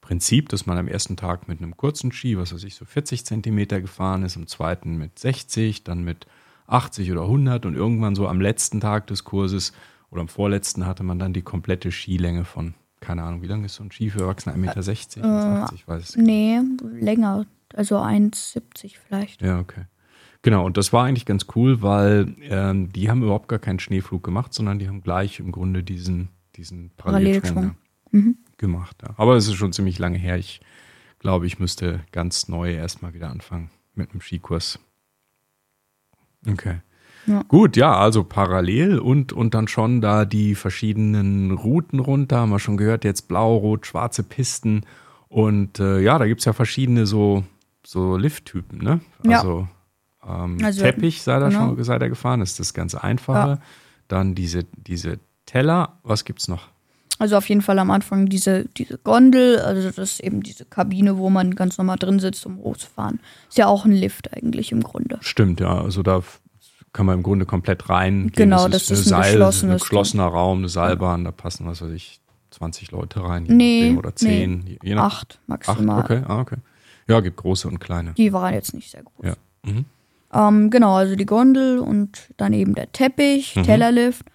Prinzip, 0.00 0.48
dass 0.48 0.66
man 0.66 0.78
am 0.78 0.88
ersten 0.88 1.16
Tag 1.16 1.48
mit 1.48 1.60
einem 1.60 1.76
kurzen 1.76 2.12
Ski, 2.12 2.38
was 2.38 2.54
weiß 2.54 2.64
ich, 2.64 2.74
so 2.74 2.84
40 2.84 3.24
Zentimeter 3.24 3.80
gefahren 3.80 4.22
ist, 4.22 4.36
am 4.36 4.46
zweiten 4.46 4.96
mit 4.96 5.18
60, 5.18 5.84
dann 5.84 6.04
mit 6.04 6.26
80 6.66 7.10
oder 7.12 7.22
100 7.22 7.66
und 7.66 7.74
irgendwann 7.74 8.14
so 8.14 8.28
am 8.28 8.40
letzten 8.40 8.80
Tag 8.80 9.06
des 9.06 9.24
Kurses 9.24 9.72
oder 10.10 10.20
am 10.22 10.28
vorletzten 10.28 10.86
hatte 10.86 11.02
man 11.02 11.18
dann 11.18 11.32
die 11.32 11.42
komplette 11.42 11.90
Skilänge 11.90 12.44
von, 12.44 12.74
keine 13.00 13.22
Ahnung, 13.22 13.42
wie 13.42 13.46
lang 13.46 13.64
ist 13.64 13.74
so 13.74 13.84
ein 13.84 13.92
Ski 13.92 14.10
für 14.10 14.20
Erwachsene? 14.20 14.54
1,60 14.54 14.58
Meter, 14.58 14.80
1,80 15.68 15.74
ich 15.74 15.88
weiß 15.88 16.08
es 16.08 16.14
gar 16.14 16.22
Nee, 16.22 16.60
länger, 17.00 17.46
also 17.74 17.98
1,70 17.98 18.96
vielleicht. 19.06 19.42
Ja, 19.42 19.58
okay. 19.60 19.84
Genau, 20.42 20.64
und 20.64 20.76
das 20.76 20.92
war 20.92 21.04
eigentlich 21.04 21.26
ganz 21.26 21.46
cool, 21.56 21.82
weil 21.82 22.34
ähm, 22.42 22.92
die 22.92 23.10
haben 23.10 23.22
überhaupt 23.22 23.48
gar 23.48 23.58
keinen 23.58 23.80
Schneeflug 23.80 24.22
gemacht, 24.22 24.54
sondern 24.54 24.78
die 24.78 24.88
haben 24.88 25.02
gleich 25.02 25.40
im 25.40 25.50
Grunde 25.50 25.82
diesen, 25.82 26.28
diesen 26.56 26.90
Parallelschwung 26.96 27.74
ja, 28.12 28.20
gemacht. 28.56 28.96
Ja. 29.02 29.14
Aber 29.16 29.36
es 29.36 29.48
ist 29.48 29.54
schon 29.54 29.72
ziemlich 29.72 29.98
lange 29.98 30.18
her. 30.18 30.38
Ich 30.38 30.60
glaube, 31.18 31.46
ich 31.46 31.58
müsste 31.58 32.00
ganz 32.12 32.48
neu 32.48 32.72
erstmal 32.72 33.14
wieder 33.14 33.30
anfangen 33.30 33.70
mit 33.94 34.12
einem 34.12 34.20
Skikurs. 34.20 34.78
Okay. 36.46 36.80
Ja. 37.26 37.42
Gut, 37.48 37.76
ja, 37.76 37.96
also 37.96 38.24
parallel 38.24 38.98
und, 38.98 39.32
und 39.32 39.54
dann 39.54 39.68
schon 39.68 40.00
da 40.00 40.24
die 40.24 40.54
verschiedenen 40.54 41.50
Routen 41.50 42.00
runter, 42.00 42.38
haben 42.38 42.50
wir 42.50 42.58
schon 42.58 42.76
gehört, 42.76 43.04
jetzt 43.04 43.28
blau, 43.28 43.56
rot, 43.56 43.86
schwarze 43.86 44.22
Pisten. 44.22 44.84
Und 45.28 45.78
äh, 45.78 46.00
ja, 46.00 46.18
da 46.18 46.26
gibt 46.26 46.40
es 46.40 46.44
ja 46.46 46.52
verschiedene 46.52 47.06
so, 47.06 47.44
so 47.84 48.16
Lifttypen, 48.16 48.78
ne? 48.78 49.00
Ja. 49.24 49.38
Also, 49.38 49.68
ähm, 50.26 50.58
Also, 50.62 50.82
Teppich 50.82 51.22
sei 51.22 51.38
da 51.38 51.48
genau. 51.48 51.74
schon 51.74 51.84
sei 51.84 51.98
da 51.98 52.08
gefahren, 52.08 52.40
ist 52.40 52.58
das 52.60 52.72
ganz 52.72 52.94
einfache. 52.94 53.48
Ja. 53.48 53.58
Dann 54.08 54.34
diese, 54.34 54.64
diese 54.86 55.18
Teller, 55.44 55.98
was 56.02 56.24
gibt's 56.24 56.48
noch? 56.48 56.68
Also 57.18 57.36
auf 57.36 57.48
jeden 57.48 57.62
Fall 57.62 57.78
am 57.80 57.90
Anfang 57.90 58.26
diese, 58.26 58.66
diese 58.76 58.96
Gondel, 58.98 59.58
also 59.58 59.88
das 59.88 59.98
ist 59.98 60.20
eben 60.20 60.42
diese 60.42 60.64
Kabine, 60.64 61.18
wo 61.18 61.30
man 61.30 61.56
ganz 61.56 61.76
normal 61.76 61.96
drin 61.96 62.20
sitzt, 62.20 62.46
um 62.46 62.58
hochzufahren. 62.58 63.18
Ist 63.48 63.58
ja 63.58 63.66
auch 63.66 63.84
ein 63.84 63.92
Lift 63.92 64.32
eigentlich 64.32 64.70
im 64.70 64.82
Grunde. 64.82 65.18
Stimmt, 65.20 65.58
ja. 65.58 65.80
Also 65.82 66.02
da 66.04 66.22
kann 66.92 67.06
man 67.06 67.16
im 67.16 67.22
Grunde 67.22 67.44
komplett 67.46 67.88
rein. 67.88 68.30
Genau, 68.34 68.68
das 68.68 68.90
ist 68.90 69.06
ein 69.08 69.14
eine 69.14 69.22
Seil, 69.24 69.32
ein 69.32 69.32
geschlossenes 69.38 69.80
geschlossener 69.82 70.26
Raum, 70.26 70.58
eine 70.58 70.68
Seilbahn, 70.68 71.24
da 71.24 71.30
passen, 71.32 71.66
was 71.66 71.82
weiß 71.82 71.92
ich, 71.92 72.20
20 72.50 72.90
Leute 72.92 73.22
rein, 73.22 73.44
Nee, 73.44 73.94
oder 73.96 74.14
10, 74.16 74.64
je, 74.66 74.78
je 74.82 74.94
nach 74.94 75.04
Acht 75.04 75.38
acht. 75.38 75.48
maximal. 75.48 76.02
Okay, 76.02 76.22
ah, 76.26 76.40
okay. 76.40 76.56
Ja, 77.06 77.20
gibt 77.20 77.36
große 77.36 77.68
und 77.68 77.78
kleine. 77.78 78.12
Die 78.14 78.32
waren 78.32 78.54
jetzt 78.54 78.74
nicht 78.74 78.90
sehr 78.90 79.02
groß. 79.02 79.26
Ja. 79.26 79.34
Mhm. 79.64 79.84
Ähm, 80.32 80.70
genau, 80.70 80.94
also 80.94 81.14
die 81.16 81.24
Gondel 81.26 81.78
und 81.78 82.28
dann 82.36 82.52
eben 82.52 82.74
der 82.74 82.90
Teppich, 82.92 83.56
Mhm. 83.56 83.62
Tellerlift. 83.64 84.26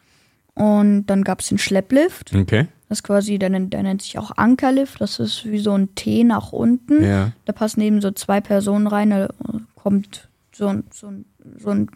Und 0.56 1.08
dann 1.08 1.24
gab 1.24 1.40
es 1.42 1.50
den 1.50 1.58
Schlepplift. 1.58 2.34
Okay. 2.36 2.68
Das 2.90 3.00
ist 3.00 3.04
quasi, 3.04 3.40
der, 3.40 3.50
nennt- 3.50 3.74
der 3.74 3.82
nennt 3.84 4.04
sich 4.04 4.20
auch 4.20 4.32
Ankerlift. 4.38 5.02
Das 5.02 5.20
ist 5.20 5.46
wie 5.46 5.58
so 5.60 5.72
ein 5.74 5.96
T 5.96 6.24
nach 6.24 6.52
unten. 6.52 7.04
Ja. 7.04 7.32
Da 7.46 7.54
passen 7.54 7.82
eben 7.82 8.02
so 8.02 8.12
zwei 8.12 8.40
Personen 8.42 8.86
rein. 8.86 9.10
Da 9.10 9.30
kommt 9.76 10.30
so 10.52 10.68
ein, 10.68 10.84
so 10.92 11.08
ein, 11.08 11.26
so 11.60 11.70
ein 11.72 11.90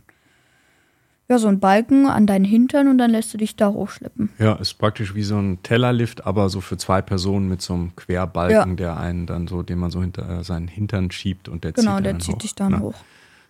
ja, 1.30 1.38
so 1.40 1.48
ein 1.50 1.60
Balken 1.60 2.06
an 2.08 2.26
deinen 2.26 2.46
Hintern 2.46 2.88
und 2.88 2.98
dann 2.98 3.12
lässt 3.12 3.34
du 3.34 3.38
dich 3.38 3.56
da 3.56 3.68
hochschleppen. 3.70 4.30
Ja, 4.40 4.54
ist 4.54 4.76
praktisch 4.76 5.14
wie 5.14 5.24
so 5.24 5.38
ein 5.38 5.60
Tellerlift, 5.64 6.26
aber 6.26 6.50
so 6.50 6.62
für 6.62 6.78
zwei 6.78 7.02
Personen 7.02 7.50
mit 7.50 7.62
so 7.62 7.74
einem 7.74 7.96
Querbalken, 7.96 8.72
Ja. 8.72 8.76
der 8.76 8.98
einen 8.98 9.26
dann 9.26 9.48
so, 9.48 9.62
den 9.64 9.78
man 9.80 9.92
so 9.92 10.02
hinter 10.02 10.40
äh, 10.40 10.44
seinen 10.44 10.68
Hintern 10.68 11.12
schiebt 11.12 11.50
und 11.50 11.64
der 11.66 11.74
Genau, 11.74 11.96
zieht 11.98 12.06
der 12.06 12.10
einen 12.12 12.20
zieht 12.22 12.36
hoch. 12.36 12.40
dich 12.40 12.56
dann 12.56 12.72
ja. 12.72 12.80
hoch. 12.80 12.96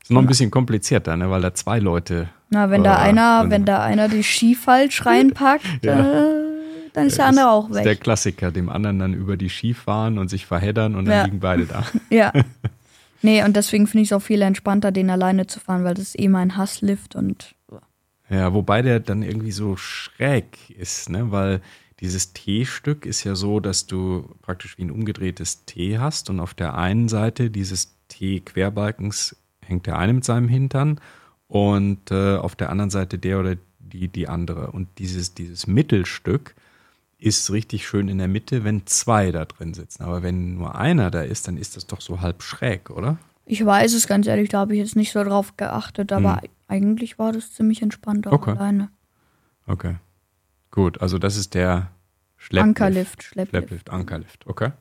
Ist 0.01 0.11
noch 0.11 0.21
ein 0.21 0.27
bisschen 0.27 0.49
komplizierter, 0.51 1.17
ne, 1.17 1.29
weil 1.29 1.41
da 1.41 1.53
zwei 1.53 1.79
Leute. 1.79 2.29
Na, 2.49 2.69
wenn 2.69 2.83
da 2.83 2.95
Äh, 2.95 3.09
einer, 3.09 3.43
wenn- 3.43 3.51
wenn 3.51 3.65
da 3.65 3.83
einer 3.83 4.07
die 4.09 4.23
Ski 4.23 4.55
falsch 4.55 5.05
reinpackt, 5.05 5.83
Ja. 5.83 5.99
äh, 5.99 6.33
dann 6.93 7.05
ist 7.07 7.17
der 7.19 7.25
andere 7.27 7.49
auch 7.51 7.69
ist 7.69 7.75
der 7.75 7.85
weg. 7.85 7.99
Klassiker, 8.01 8.49
dem 8.51 8.69
anderen 8.69 8.97
dann 8.97 9.13
über 9.13 9.37
die 9.37 9.49
Ski 9.49 9.75
fahren 9.75 10.17
und 10.17 10.29
sich 10.29 10.45
verheddern 10.47 10.95
und 10.95 11.05
dann 11.05 11.13
Ja. 11.13 11.23
liegen 11.25 11.39
beide 11.41 11.65
da. 11.65 11.83
Ja. 12.09 12.31
Nee, 13.23 13.43
und 13.43 13.55
deswegen 13.55 13.87
finde 13.87 14.03
ich 14.03 14.09
es 14.09 14.13
auch 14.13 14.21
viel 14.21 14.41
entspannter, 14.43 14.91
den 14.91 15.09
alleine 15.09 15.47
zu 15.47 15.59
fahren, 15.59 15.83
weil 15.83 15.95
das 15.95 16.09
ist 16.09 16.19
eh 16.19 16.27
mein 16.27 16.55
Hasslift 16.55 17.15
und 17.15 17.55
Ja, 18.29 18.53
wobei 18.53 18.81
der 18.81 18.99
dann 18.99 19.23
irgendwie 19.23 19.51
so 19.51 19.77
schräg 19.77 20.69
ist, 20.69 21.09
ne? 21.09 21.31
Weil 21.31 21.61
dieses 21.99 22.33
T-Stück 22.33 23.05
ist 23.05 23.23
ja 23.23 23.35
so, 23.35 23.59
dass 23.59 23.87
du 23.87 24.35
praktisch 24.41 24.77
wie 24.77 24.83
ein 24.83 24.91
umgedrehtes 24.91 25.65
T 25.65 25.97
hast 25.97 26.29
und 26.29 26.39
auf 26.39 26.53
der 26.53 26.75
einen 26.75 27.07
Seite 27.07 27.49
dieses 27.49 27.97
T-Querbalkens 28.09 29.35
hängt 29.65 29.87
der 29.87 29.97
eine 29.97 30.13
mit 30.13 30.23
seinem 30.23 30.47
Hintern 30.47 30.99
und 31.47 32.11
äh, 32.11 32.35
auf 32.35 32.55
der 32.55 32.69
anderen 32.69 32.89
Seite 32.89 33.17
der 33.17 33.39
oder 33.39 33.55
die, 33.79 34.07
die 34.09 34.27
andere. 34.27 34.71
Und 34.71 34.99
dieses, 34.99 35.33
dieses 35.33 35.65
Mittelstück 35.67 36.55
ist 37.17 37.51
richtig 37.51 37.87
schön 37.87 38.09
in 38.09 38.19
der 38.19 38.27
Mitte, 38.27 38.63
wenn 38.63 38.85
zwei 38.85 39.31
da 39.31 39.45
drin 39.45 39.73
sitzen. 39.73 40.03
Aber 40.03 40.21
wenn 40.21 40.55
nur 40.55 40.75
einer 40.75 41.09
da 41.09 41.21
ist, 41.21 41.47
dann 41.47 41.57
ist 41.57 41.75
das 41.75 41.87
doch 41.87 42.01
so 42.01 42.21
halb 42.21 42.43
schräg, 42.43 42.89
oder? 42.89 43.17
Ich 43.47 43.65
weiß 43.65 43.93
es 43.93 44.07
ganz 44.07 44.27
ehrlich, 44.27 44.49
da 44.49 44.59
habe 44.59 44.73
ich 44.73 44.79
jetzt 44.79 44.95
nicht 44.95 45.11
so 45.11 45.23
drauf 45.23 45.55
geachtet, 45.57 46.11
aber 46.11 46.41
eigentlich 46.67 47.17
war 47.17 47.31
das 47.31 47.53
ziemlich 47.53 47.81
entspannt 47.81 48.27
auch 48.27 48.31
Hm. 48.33 48.37
Okay. 48.39 48.51
alleine. 48.51 48.89
Okay. 49.65 49.95
Gut, 50.71 51.01
also 51.01 51.17
das 51.17 51.35
ist 51.37 51.53
der 51.53 51.89
Schlepplift. 52.37 52.63
Ankerlift, 52.81 53.23
Schlepplift. 53.23 53.67
Schlepplift, 53.67 53.89
Ankerlift, 53.89 54.47
okay. 54.47 54.71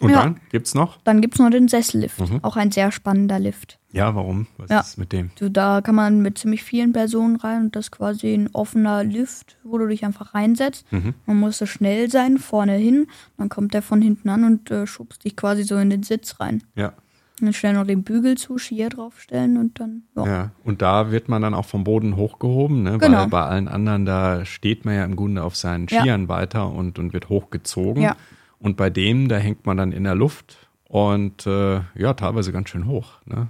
Und 0.00 0.10
Ja. 0.10 0.22
dann 0.22 0.40
gibt's 0.50 0.74
noch? 0.74 0.96
Dann 1.02 1.20
gibt 1.20 1.34
es 1.34 1.40
noch 1.40 1.50
den 1.50 1.68
Sessellift, 1.68 2.18
Mhm. 2.20 2.42
auch 2.42 2.56
ein 2.56 2.72
sehr 2.72 2.90
spannender 2.90 3.38
Lift. 3.38 3.78
Ja, 3.92 4.14
warum? 4.14 4.46
Was 4.56 4.70
Ja. 4.70 4.80
ist 4.80 4.96
mit 4.96 5.12
dem? 5.12 5.30
Du, 5.38 5.50
da 5.50 5.82
kann 5.82 5.94
man 5.94 6.22
mit 6.22 6.38
ziemlich 6.38 6.62
vielen 6.62 6.92
Personen 6.94 7.36
rein 7.36 7.64
und 7.64 7.76
das 7.76 7.86
ist 7.86 7.90
quasi 7.90 8.32
ein 8.32 8.48
offener 8.54 9.04
Lift, 9.04 9.58
wo 9.62 9.76
du 9.76 9.86
dich 9.86 10.06
einfach 10.06 10.32
reinsetzt. 10.34 10.90
Mhm. 10.90 11.12
Man 11.26 11.38
muss 11.38 11.58
so 11.58 11.66
schnell 11.66 12.10
sein, 12.10 12.38
vorne 12.38 12.76
hin, 12.76 13.08
dann 13.36 13.50
kommt 13.50 13.74
der 13.74 13.82
von 13.82 14.00
hinten 14.00 14.30
an 14.30 14.44
und 14.44 14.70
äh, 14.70 14.86
schubst 14.86 15.24
dich 15.26 15.36
quasi 15.36 15.64
so 15.64 15.76
in 15.76 15.90
den 15.90 16.02
Sitz 16.02 16.40
rein. 16.40 16.62
Ja. 16.76 16.94
Und 17.40 17.46
dann 17.46 17.52
schnell 17.54 17.72
noch 17.74 17.86
den 17.86 18.02
Bügel 18.02 18.36
zu, 18.36 18.58
Skier 18.58 18.88
draufstellen 18.90 19.56
und 19.56 19.80
dann, 19.80 20.02
ja. 20.16 20.26
ja. 20.26 20.50
Und 20.64 20.82
da 20.82 21.10
wird 21.10 21.28
man 21.28 21.40
dann 21.42 21.54
auch 21.54 21.64
vom 21.64 21.84
Boden 21.84 22.16
hochgehoben, 22.16 22.82
ne? 22.82 22.98
Genau. 22.98 23.18
Weil 23.18 23.28
bei 23.28 23.42
allen 23.42 23.68
anderen, 23.68 24.04
da 24.04 24.44
steht 24.44 24.84
man 24.84 24.94
ja 24.94 25.04
im 25.04 25.16
Grunde 25.16 25.42
auf 25.42 25.56
seinen 25.56 25.86
Ja. 25.88 26.00
Skiern 26.00 26.28
weiter 26.28 26.70
und, 26.70 26.98
und 26.98 27.12
wird 27.12 27.28
hochgezogen. 27.28 28.02
Ja. 28.02 28.16
Und 28.58 28.76
bei 28.76 28.90
dem, 28.90 29.28
da 29.28 29.36
hängt 29.36 29.64
man 29.64 29.76
dann 29.78 29.92
in 29.92 30.04
der 30.04 30.14
Luft 30.14 30.68
und 30.86 31.46
äh, 31.46 31.80
ja, 31.94 32.14
teilweise 32.14 32.52
ganz 32.52 32.68
schön 32.68 32.86
hoch. 32.86 33.12
Ne? 33.24 33.48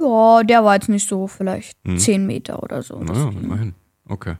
Ja, 0.00 0.44
der 0.44 0.64
war 0.64 0.74
jetzt 0.74 0.88
nicht 0.88 1.08
so, 1.08 1.26
vielleicht 1.26 1.76
10 1.84 2.24
Meter 2.26 2.62
oder 2.62 2.82
so. 2.82 3.00
Naja, 3.00 3.30
immerhin. 3.30 3.74
Okay. 4.08 4.36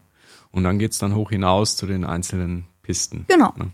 Und 0.52 0.62
dann 0.64 0.78
geht's 0.78 0.98
dann 0.98 1.14
hoch 1.14 1.30
hinaus 1.30 1.76
zu 1.76 1.86
den 1.86 2.04
einzelnen 2.04 2.64
Pisten. 2.82 3.24
Genau, 3.28 3.52
Ne? 3.56 3.72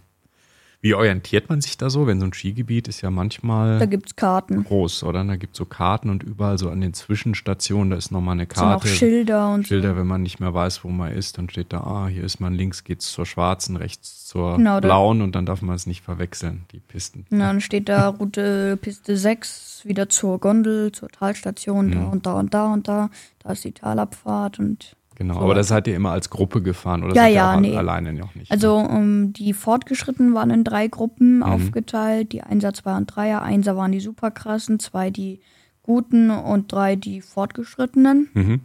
Wie 0.85 0.93
orientiert 0.93 1.49
man 1.49 1.63
sich 1.63 1.79
da 1.79 1.89
so? 1.89 2.07
Wenn 2.07 2.21
so 2.21 2.27
ein 2.27 2.35
Skigebiet 2.35 2.89
ist 2.89 3.01
ja 3.01 3.11
manchmal 3.11 3.79
da 3.79 3.87
gibt 3.87 4.09
es 4.09 4.17
Karten. 4.17 4.65
groß, 4.65 5.05
oder? 5.05 5.25
Da 5.25 5.37
gibt 5.37 5.55
es 5.55 5.59
so 5.59 5.65
Karten 5.65 6.11
und 6.11 6.23
überall 6.23 6.59
so 6.59 6.69
an 6.69 6.83
den 6.83 6.93
Zwischenstationen, 6.93 7.89
da 7.89 7.97
ist 7.97 8.11
nochmal 8.11 8.33
eine 8.35 8.43
Es 8.47 8.55
sind 8.55 8.65
auch 8.67 8.71
Karte. 8.83 8.89
Schilder 8.89 9.55
und 9.55 9.67
Schilder, 9.67 9.97
wenn 9.97 10.07
man 10.07 10.23
nicht 10.23 10.41
mehr 10.41 10.53
weiß, 10.53 10.85
wo 10.85 10.89
man 10.91 11.11
ist, 11.13 11.39
dann 11.39 11.49
steht 11.49 11.73
da, 11.73 11.81
ah, 11.81 12.07
hier 12.09 12.23
ist 12.23 12.39
man 12.39 12.53
links 12.53 12.85
geht's 12.85 13.11
zur 13.11 13.25
schwarzen, 13.25 13.77
rechts 13.77 14.27
zur 14.27 14.59
Genau, 14.59 14.79
blauen 14.83 15.23
und 15.23 15.35
dann 15.35 15.47
darf 15.47 15.63
man 15.63 15.75
es 15.75 15.87
nicht 15.87 16.03
verwechseln, 16.05 16.67
die 16.73 16.81
Pisten. 16.81 17.25
Und 17.31 17.39
dann 17.39 17.63
steht 17.63 17.89
da 17.89 18.09
Route 18.09 18.77
Piste 18.83 19.17
6 19.17 19.85
wieder 19.87 20.11
zur 20.11 20.39
Gondel, 20.39 20.93
zur 20.93 21.09
Talstation, 21.09 21.87
Mhm. 21.87 21.93
da 21.95 22.05
und 22.05 22.27
da 22.27 22.35
und 22.35 22.53
da 22.53 22.73
und 22.75 22.89
da. 22.89 23.11
Da 23.43 23.53
ist 23.53 23.65
die 23.65 23.73
Talabfahrt 23.73 24.59
und 24.59 24.97
Genau, 25.17 25.35
So. 25.35 25.41
aber 25.41 25.55
da 25.55 25.63
seid 25.63 25.87
ihr 25.87 25.95
immer 25.95 26.11
als 26.11 26.29
Gruppe 26.31 26.61
gefahren 26.63 27.05
oder 27.05 27.15
Ja, 27.15 27.23
seid 27.23 27.31
ihr 27.31 27.37
ja, 27.37 27.55
auch 27.55 27.61
nee. 27.61 27.77
alleine 27.77 28.13
noch 28.13 28.35
nicht? 28.35 28.51
Also 28.51 28.77
um, 28.77 29.33
die 29.33 29.53
Fortgeschrittenen 29.53 30.35
waren 30.35 30.51
in 30.51 30.65
drei 30.65 30.89
Gruppen 30.89 31.37
Mhm. 31.37 31.43
aufgeteilt. 31.45 32.33
Die 32.33 32.43
Einser, 32.43 32.75
Zwei 32.75 32.97
und 32.97 33.07
Dreier. 33.07 33.43
Einser 33.43 33.77
waren 33.77 33.93
die 33.93 34.01
superkrassen, 34.01 34.81
zwei 34.81 35.11
die 35.11 35.41
guten 35.83 36.31
und 36.31 36.73
drei 36.73 36.97
die 36.97 37.21
Fortgeschrittenen. 37.21 38.29
mhm. 38.35 38.61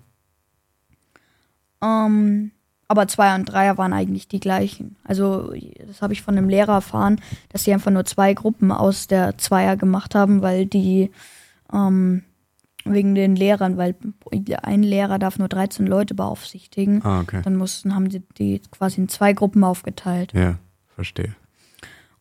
Ähm, 1.81 2.51
aber 2.87 3.07
Zweier 3.07 3.35
und 3.35 3.45
Dreier 3.45 3.77
waren 3.77 3.93
eigentlich 3.93 4.27
die 4.27 4.39
gleichen. 4.39 4.95
Also 5.03 5.53
das 5.85 6.01
habe 6.01 6.13
ich 6.13 6.21
von 6.23 6.37
einem 6.37 6.49
Lehrer 6.49 6.73
erfahren, 6.73 7.21
dass 7.49 7.63
sie 7.63 7.73
einfach 7.73 7.91
nur 7.91 8.05
zwei 8.05 8.33
Gruppen 8.33 8.71
aus 8.71 9.07
der 9.07 9.37
Zweier 9.37 9.77
gemacht 9.77 10.15
haben, 10.15 10.41
weil 10.41 10.65
die 10.65 11.11
ähm, 11.71 12.23
wegen 12.93 13.15
den 13.15 13.35
Lehrern, 13.35 13.77
weil 13.77 13.95
ein 14.63 14.83
Lehrer 14.83 15.19
darf 15.19 15.39
nur 15.39 15.47
13 15.47 15.87
Leute 15.87 16.15
beaufsichtigen. 16.15 17.03
Ah, 17.03 17.21
okay. 17.21 17.41
Dann 17.43 17.55
mussten, 17.55 17.95
haben 17.95 18.09
sie 18.09 18.23
die 18.37 18.61
quasi 18.71 19.01
in 19.01 19.09
zwei 19.09 19.33
Gruppen 19.33 19.63
aufgeteilt. 19.63 20.33
Ja, 20.33 20.59
verstehe. 20.95 21.35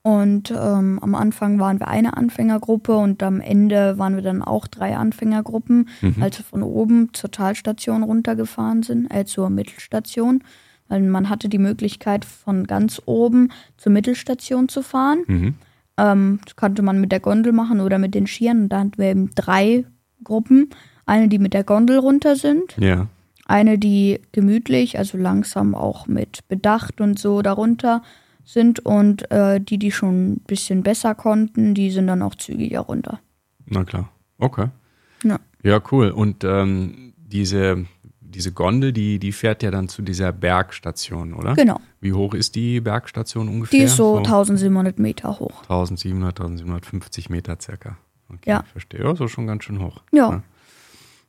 Und 0.03 0.51
ähm, 0.51 0.99
am 1.03 1.15
Anfang 1.15 1.59
waren 1.59 1.81
wir 1.81 1.89
eine 1.89 2.17
Anfängergruppe 2.17 2.97
und 2.97 3.23
am 3.23 3.41
Ende 3.41 3.99
waren 3.99 4.15
wir 4.15 4.23
dann 4.23 4.43
auch 4.43 4.67
drei 4.67 4.97
Anfängergruppen, 4.97 5.89
als 6.21 6.39
wir 6.39 6.45
von 6.45 6.63
oben 6.63 7.11
zur 7.13 7.31
Talstation 7.31 8.03
runtergefahren 8.03 8.83
sind, 8.83 9.13
äh, 9.13 9.25
zur 9.25 9.51
Mittelstation. 9.51 10.43
Weil 10.89 11.03
man 11.03 11.29
hatte 11.29 11.51
die 11.51 11.59
Möglichkeit, 11.59 12.25
von 12.25 12.67
ganz 12.67 13.03
oben 13.05 13.53
zur 13.77 13.93
Mittelstation 13.93 14.71
zu 14.71 14.83
fahren. 14.83 15.25
Mhm. 15.27 15.55
Ähm, 15.99 16.41
das 16.45 16.57
konnte 16.57 16.81
man 16.81 17.01
mit 17.01 17.13
der 17.13 17.21
Gondel 17.21 17.53
machen 17.53 17.81
oder 17.81 17.99
mit 17.99 18.15
den 18.15 18.27
Skiern. 18.27 18.63
Und 18.63 18.69
da 18.71 18.79
hatten 18.79 18.97
wir 18.97 19.11
eben 19.11 19.31
drei 19.35 19.85
Gruppen. 20.29 20.71
Eine, 21.07 21.29
die 21.29 21.39
mit 21.39 21.55
der 21.55 21.65
Gondel 21.65 21.99
runter 21.99 22.37
sind, 22.37 22.77
Ja, 22.79 23.07
eine, 23.47 23.79
die 23.79 24.21
gemütlich, 24.33 24.99
also 24.99 25.17
langsam 25.19 25.75
auch 25.75 26.07
mit 26.07 26.47
Bedacht 26.49 27.01
und 27.01 27.19
so 27.19 27.41
darunter 27.43 28.03
sind 28.45 28.81
und 28.81 29.31
äh, 29.31 29.59
die, 29.61 29.79
die 29.79 29.91
schon 29.91 30.33
ein 30.33 30.41
bisschen 30.47 30.83
besser 30.83 31.15
konnten, 31.15 31.75
die 31.75 31.91
sind 31.91 32.07
dann 32.07 32.23
auch 32.23 32.35
zügiger 32.35 32.81
runter. 32.81 33.21
na 33.67 33.85
klar. 33.85 34.11
Okay. 34.39 34.69
Ja. 35.25 35.39
Ja, 35.63 35.81
cool. 35.91 36.11
Und 36.11 36.45
ähm, 36.45 37.13
diese, 37.17 37.87
diese 38.21 38.53
Gondel, 38.53 38.93
die, 38.93 39.19
die 39.19 39.33
fährt 39.33 39.63
ja 39.63 39.71
dann 39.71 39.89
zu 39.89 40.03
dieser 40.03 40.31
Bergstation, 40.33 41.35
oder? 41.35 41.55
Genau. 41.55 41.81
Wie 42.01 42.13
hoch 42.13 42.35
ist 42.35 42.55
die 42.55 42.81
Bergstation 42.81 43.49
ungefähr? 43.49 43.79
Die 43.81 43.85
ist 43.87 43.97
so 43.97 44.19
1700 44.19 44.99
Meter 44.99 45.39
hoch. 45.41 45.63
1700, 45.63 46.39
1750 46.41 47.31
Meter 47.31 47.57
circa. 47.61 47.97
Okay, 48.29 48.51
Ja. 48.51 48.63
verstehe. 48.65 49.03
Ja, 49.03 49.15
so 49.17 49.29
schon 49.29 49.47
ganz 49.47 49.65
schön 49.65 49.81
hoch. 49.81 50.03
Ja. 50.13 50.43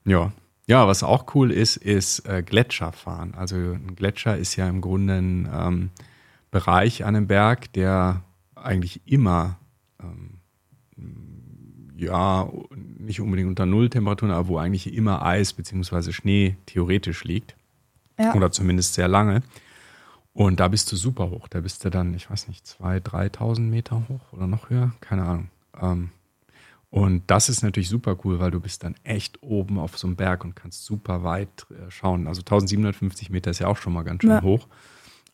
Ja. 0.05 0.31
Ja, 0.67 0.87
was 0.87 1.01
auch 1.01 1.33
cool 1.33 1.51
ist, 1.51 1.77
ist 1.77 2.27
äh, 2.27 2.43
Gletscherfahren. 2.43 3.33
Also 3.33 3.55
ein 3.55 3.95
Gletscher 3.95 4.37
ist 4.37 4.55
ja 4.55 4.67
im 4.69 4.81
Grunde 4.81 5.15
ein 5.17 5.49
ähm, 5.51 5.89
Bereich 6.51 7.03
an 7.05 7.15
einem 7.15 7.27
Berg, 7.27 7.73
der 7.73 8.21
eigentlich 8.55 9.01
immer 9.07 9.57
ähm, 9.99 10.39
ja 11.97 12.47
nicht 12.77 13.19
unbedingt 13.19 13.49
unter 13.49 13.65
Nulltemperaturen, 13.65 14.33
aber 14.33 14.47
wo 14.47 14.57
eigentlich 14.57 14.93
immer 14.93 15.23
Eis 15.25 15.53
bzw. 15.53 16.11
Schnee 16.11 16.55
theoretisch 16.65 17.23
liegt. 17.23 17.55
Ja. 18.19 18.33
Oder 18.35 18.51
zumindest 18.51 18.93
sehr 18.93 19.07
lange. 19.07 19.41
Und 20.33 20.59
da 20.59 20.67
bist 20.67 20.91
du 20.91 20.95
super 20.95 21.29
hoch. 21.31 21.47
Da 21.47 21.61
bist 21.61 21.83
du 21.83 21.89
dann, 21.89 22.13
ich 22.13 22.29
weiß 22.29 22.47
nicht, 22.47 22.65
2.000, 22.65 23.01
3.000 23.31 23.59
Meter 23.61 24.03
hoch 24.07 24.21
oder 24.33 24.45
noch 24.47 24.69
höher. 24.69 24.91
Keine 25.01 25.23
Ahnung. 25.23 25.49
Ähm, 25.81 26.09
und 26.91 27.23
das 27.27 27.49
ist 27.49 27.61
natürlich 27.61 27.89
super 27.89 28.17
cool, 28.23 28.39
weil 28.39 28.51
du 28.51 28.59
bist 28.59 28.83
dann 28.83 28.95
echt 29.03 29.41
oben 29.43 29.77
auf 29.79 29.97
so 29.97 30.07
einem 30.07 30.15
Berg 30.15 30.43
und 30.43 30.55
kannst 30.55 30.85
super 30.85 31.23
weit 31.23 31.67
äh, 31.71 31.89
schauen. 31.91 32.27
Also 32.27 32.41
1750 32.41 33.29
Meter 33.29 33.51
ist 33.51 33.59
ja 33.59 33.67
auch 33.67 33.77
schon 33.77 33.93
mal 33.93 34.03
ganz 34.03 34.21
schön 34.21 34.31
Ja. 34.31 34.41
hoch. 34.41 34.67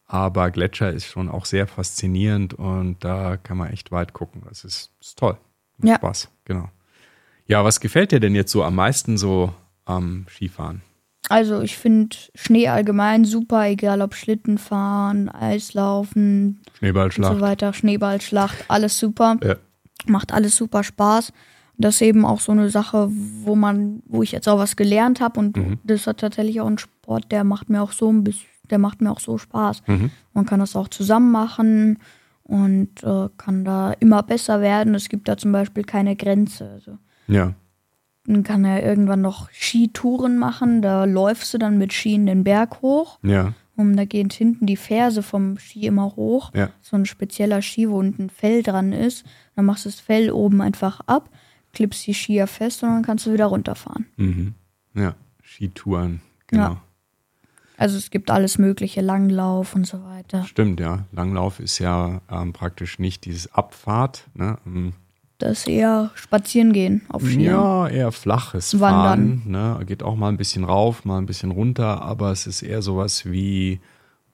Aber 0.08 0.52
Gletscher 0.52 0.92
ist 0.92 1.06
schon 1.08 1.30
auch 1.30 1.46
sehr 1.46 1.66
faszinierend 1.66 2.54
und 2.54 3.04
da 3.04 3.38
kann 3.38 3.58
man 3.58 3.72
echt 3.72 3.92
weit 3.92 4.14
gucken. 4.14 4.44
Das 4.48 4.64
ist, 4.64 4.92
ist 5.02 5.18
toll. 5.18 5.38
Macht 5.78 5.90
Ja. 5.90 5.96
Spaß, 5.96 6.30
genau. 6.46 6.70
Ja, 7.48 7.64
was 7.64 7.80
gefällt 7.80 8.12
dir 8.12 8.20
denn 8.20 8.36
jetzt 8.36 8.52
so 8.52 8.64
am 8.64 8.76
meisten 8.76 9.18
so 9.18 9.54
am 9.86 10.26
Skifahren? 10.30 10.82
Also 11.30 11.62
ich 11.62 11.76
finde 11.78 12.16
Schnee 12.36 12.68
allgemein 12.68 13.26
super, 13.26 13.68
egal 13.68 14.02
ob 14.04 14.14
Schlittenfahren, 14.14 15.28
Eislaufen 15.30 16.60
und 16.68 16.78
Schneeballschlacht. 16.78 17.34
so 17.36 17.42
weiter, 17.42 17.74
Schneeballschlacht, 17.74 18.66
alles 18.68 19.00
super. 19.00 19.38
Ja. 19.44 19.56
Macht 20.08 20.34
alles 20.34 20.56
super 20.56 20.84
Spaß. 20.84 21.32
Das 21.78 21.96
ist 21.96 22.02
eben 22.02 22.24
auch 22.26 22.40
so 22.40 22.52
eine 22.54 22.70
Sache, 22.70 23.10
wo 23.44 23.56
man, 23.56 24.02
wo 24.06 24.24
ich 24.24 24.32
jetzt 24.32 24.48
auch 24.48 24.58
was 24.58 24.76
gelernt 24.78 25.20
habe 25.20 25.40
und 25.40 25.58
Mhm. 25.58 25.80
das 25.84 26.08
hat 26.08 26.20
tatsächlich 26.20 26.62
auch 26.62 26.68
ein 26.68 26.78
Sport, 26.78 27.32
der 27.32 27.44
macht 27.44 27.70
mir 27.70 27.82
auch 27.82 27.92
so 27.92 28.10
ein 28.12 28.24
bisschen, 28.24 28.48
der 28.70 28.78
macht 28.80 29.02
mir 29.02 29.12
auch 29.12 29.20
so 29.20 29.38
Spaß. 29.38 29.84
Mhm. 29.88 30.10
Man 30.34 30.46
kann 30.46 30.62
das 30.62 30.76
auch 30.78 30.88
zusammen 30.88 31.32
machen 31.32 32.00
und 32.44 33.04
äh, 33.04 33.28
kann 33.38 33.66
da 33.66 33.92
immer 34.00 34.24
besser 34.24 34.62
werden. 34.62 34.96
Es 34.96 35.10
gibt 35.10 35.28
da 35.28 35.36
zum 35.38 35.52
Beispiel 35.52 35.84
keine 35.84 36.16
Grenze. 36.16 36.70
Also 36.70 36.98
Ja. 37.28 37.54
dann 38.26 38.44
kann 38.44 38.64
er 38.64 38.82
irgendwann 38.84 39.22
noch 39.22 39.50
Skitouren 39.52 40.38
machen. 40.38 40.82
Da 40.82 41.04
läufst 41.06 41.54
du 41.54 41.58
dann 41.58 41.78
mit 41.78 41.92
Skien 41.92 42.26
den 42.26 42.44
Berg 42.46 42.82
hoch. 42.82 43.20
Ja. 43.22 43.54
Und 43.76 43.98
da 43.98 44.06
geht 44.06 44.34
hinten 44.34 44.66
die 44.66 44.78
Ferse 44.78 45.22
vom 45.22 45.58
Ski 45.58 45.86
immer 45.88 46.16
hoch. 46.16 46.52
Ja. 46.54 46.70
So 46.82 46.96
ein 46.96 47.06
spezieller 47.06 47.62
Ski, 47.62 47.90
wo 47.90 48.00
unten 48.00 48.24
ein 48.26 48.30
Fell 48.30 48.64
dran 48.64 48.94
ist. 48.94 49.26
Dann 49.56 49.66
machst 49.66 49.86
du 49.86 49.90
das 49.90 50.00
Fell 50.00 50.32
oben 50.32 50.62
einfach 50.62 51.02
ab, 51.02 51.30
klippst 51.74 52.08
die 52.08 52.14
Skier 52.14 52.48
fest 52.48 52.84
und 52.84 52.90
dann 52.90 53.04
kannst 53.04 53.26
du 53.26 53.34
wieder 53.34 53.48
runterfahren. 53.48 54.06
Mhm. 54.18 54.54
Ja. 54.94 55.16
Skitouren. 55.44 56.22
Genau. 56.48 56.64
Ja. 56.64 56.82
Also 57.78 57.98
es 57.98 58.10
gibt 58.10 58.32
alles 58.32 58.58
mögliche, 58.58 59.02
Langlauf 59.02 59.76
und 59.76 59.86
so 59.86 60.04
weiter. 60.04 60.46
Stimmt, 60.46 60.80
ja. 60.80 61.06
Langlauf 61.12 61.60
ist 61.60 61.80
ja 61.80 62.22
ähm, 62.32 62.54
praktisch 62.54 63.00
nicht 63.00 63.26
dieses 63.26 63.54
Abfahrt. 63.54 64.28
Ne? 64.34 64.58
Das 65.38 65.68
eher 65.68 66.12
spazieren 66.16 66.72
gehen 66.72 67.02
auf 67.10 67.22
Skiern. 67.24 67.42
Ja, 67.42 67.88
eher 67.90 68.12
flaches 68.14 68.80
Wandern. 68.80 69.42
Fahren. 69.44 69.78
Ne? 69.80 69.86
Geht 69.86 70.02
auch 70.02 70.16
mal 70.16 70.30
ein 70.30 70.38
bisschen 70.38 70.64
rauf, 70.64 71.04
mal 71.04 71.18
ein 71.18 71.26
bisschen 71.26 71.52
runter, 71.52 72.02
aber 72.02 72.32
es 72.32 72.48
ist 72.48 72.62
eher 72.62 72.82
sowas 72.82 73.26
wie 73.26 73.82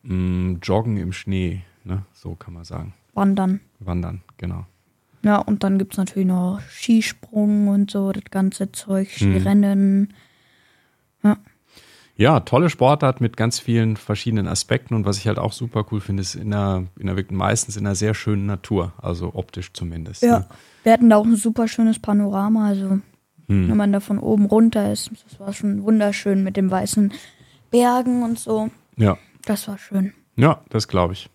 mh, 0.03 0.59
Joggen 0.61 0.97
im 0.97 1.11
Schnee. 1.11 1.61
Ne? 1.83 2.03
So 2.13 2.35
kann 2.35 2.53
man 2.53 2.65
sagen. 2.65 2.93
Wandern. 3.15 3.61
Wandern, 3.79 4.21
genau. 4.37 4.65
Ja, 5.23 5.37
und 5.37 5.63
dann 5.63 5.77
gibt 5.79 5.93
es 5.93 5.97
natürlich 5.97 6.27
noch 6.27 6.59
Skisprung 6.69 7.67
und 7.67 7.89
so, 7.91 8.11
das 8.11 8.23
ganze 8.29 8.71
Zeug, 8.71 9.07
Mhm. 9.21 9.33
Skirennen. 9.39 10.13
Ja, 11.23 11.37
tolle 12.39 12.69
Sportart 12.69 13.21
mit 13.21 13.35
ganz 13.37 13.59
vielen 13.59 13.97
verschiedenen 13.97 14.47
Aspekten 14.47 14.93
und 14.93 15.05
was 15.05 15.17
ich 15.17 15.27
halt 15.27 15.39
auch 15.39 15.53
super 15.53 15.85
cool 15.91 16.01
finde, 16.01 16.21
ist 16.21 16.35
in 16.35 16.53
einer, 16.53 16.85
in 16.99 17.09
einer 17.09 17.23
meistens 17.31 17.77
in 17.77 17.85
einer 17.85 17.95
sehr 17.95 18.13
schönen 18.13 18.45
Natur, 18.45 18.93
also 19.01 19.31
optisch 19.33 19.73
zumindest. 19.73 20.21
Ja. 20.21 20.39
Ne? 20.39 20.45
Wir 20.83 20.93
hatten 20.93 21.09
da 21.09 21.17
auch 21.17 21.25
ein 21.25 21.35
super 21.35 21.67
schönes 21.67 21.99
Panorama, 21.99 22.67
also 22.67 22.99
Hm. 23.51 23.67
wenn 23.67 23.77
man 23.77 23.91
da 23.91 23.99
von 23.99 24.17
oben 24.17 24.45
runter 24.45 24.93
ist, 24.93 25.11
das 25.29 25.39
war 25.39 25.51
schon 25.51 25.83
wunderschön 25.83 26.41
mit 26.41 26.55
den 26.55 26.71
weißen 26.71 27.11
Bergen 27.69 28.23
und 28.23 28.39
so. 28.39 28.69
ja. 28.97 29.17
Das 29.45 29.67
war 29.67 29.79
schön. 29.79 30.13
Ja, 30.35 30.61
das 30.69 30.87
glaube 30.87 31.13
ich. 31.13 31.27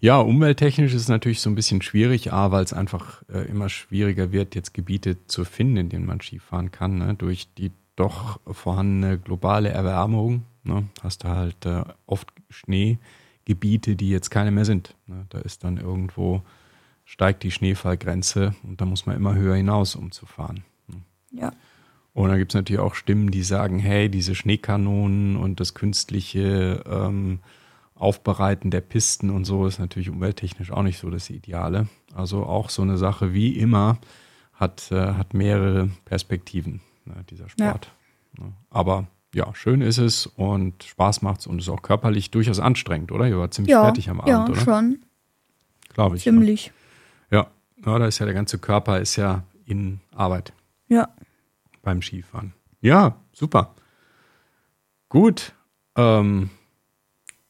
Ja, 0.00 0.18
umwelttechnisch 0.18 0.92
ist 0.92 1.02
es 1.02 1.08
natürlich 1.08 1.40
so 1.40 1.48
ein 1.48 1.54
bisschen 1.54 1.80
schwierig, 1.80 2.32
A, 2.32 2.50
weil 2.50 2.64
es 2.64 2.72
einfach 2.72 3.22
äh, 3.32 3.48
immer 3.48 3.68
schwieriger 3.68 4.32
wird, 4.32 4.56
jetzt 4.56 4.74
Gebiete 4.74 5.24
zu 5.28 5.44
finden, 5.44 5.76
in 5.76 5.88
denen 5.88 6.04
man 6.04 6.20
Skifahren 6.20 6.72
kann, 6.72 6.98
ne? 6.98 7.14
durch 7.14 7.46
die 7.56 7.70
doch 7.96 8.40
vorhandene 8.46 9.18
globale 9.18 9.70
Erwärmung. 9.70 10.44
Ne? 10.64 10.86
Hast 11.02 11.24
du 11.24 11.28
halt 11.28 11.66
äh, 11.66 11.84
oft 12.06 12.32
Schneegebiete, 12.50 13.96
die 13.96 14.10
jetzt 14.10 14.30
keine 14.30 14.50
mehr 14.50 14.64
sind. 14.64 14.94
Ne? 15.06 15.26
Da 15.30 15.38
ist 15.38 15.64
dann 15.64 15.78
irgendwo, 15.78 16.42
steigt 17.04 17.42
die 17.42 17.50
Schneefallgrenze 17.50 18.54
und 18.62 18.80
da 18.80 18.84
muss 18.84 19.06
man 19.06 19.16
immer 19.16 19.34
höher 19.34 19.56
hinaus, 19.56 19.96
um 19.96 20.12
zu 20.12 20.26
fahren. 20.26 20.64
Ja. 21.32 21.52
Und 22.12 22.30
dann 22.30 22.38
gibt 22.38 22.52
es 22.52 22.54
natürlich 22.54 22.80
auch 22.80 22.94
Stimmen, 22.94 23.30
die 23.30 23.42
sagen, 23.42 23.78
hey, 23.78 24.08
diese 24.08 24.34
Schneekanonen 24.34 25.36
und 25.36 25.60
das 25.60 25.74
künstliche 25.74 26.82
ähm, 26.86 27.40
Aufbereiten 27.94 28.70
der 28.70 28.80
Pisten 28.80 29.30
und 29.30 29.44
so 29.44 29.66
ist 29.66 29.78
natürlich 29.78 30.08
umwelttechnisch 30.10 30.70
auch 30.70 30.82
nicht 30.82 30.98
so 30.98 31.10
das 31.10 31.28
Ideale. 31.30 31.88
Also 32.14 32.44
auch 32.44 32.70
so 32.70 32.82
eine 32.82 32.96
Sache 32.96 33.34
wie 33.34 33.58
immer 33.58 33.98
hat, 34.54 34.90
äh, 34.92 35.12
hat 35.12 35.34
mehrere 35.34 35.90
Perspektiven, 36.06 36.80
ne, 37.06 37.24
dieser 37.30 37.48
Sport. 37.48 37.90
Ne. 38.38 38.52
Aber 38.70 39.06
ja, 39.34 39.54
schön 39.54 39.80
ist 39.80 39.98
es 39.98 40.26
und 40.26 40.82
Spaß 40.84 41.22
macht's 41.22 41.46
und 41.46 41.58
ist 41.58 41.68
auch 41.68 41.82
körperlich 41.82 42.30
durchaus 42.30 42.58
anstrengend, 42.60 43.12
oder? 43.12 43.26
Ihr 43.28 43.38
war 43.38 43.50
ziemlich 43.50 43.72
Ja, 43.72 43.82
fertig 43.84 44.08
am 44.10 44.22
ja 44.26 44.38
Abend, 44.42 44.50
oder? 44.56 44.60
schon. 44.64 44.98
Glaube 45.94 46.16
ich. 46.16 46.24
ja. 46.24 46.32
Ziemlich. 46.32 46.72
Ja. 47.30 47.46
ja, 47.84 47.98
da 47.98 48.06
ist 48.06 48.18
ja 48.18 48.26
der 48.26 48.34
ganze 48.34 48.58
Körper 48.58 49.00
ist 49.00 49.16
ja 49.16 49.42
in 49.64 50.00
Arbeit 50.14 50.52
Ja. 50.88 51.08
beim 51.82 52.02
Skifahren. 52.02 52.52
Ja, 52.80 53.16
super. 53.32 53.74
Gut. 55.08 55.52
Ähm, 55.96 56.50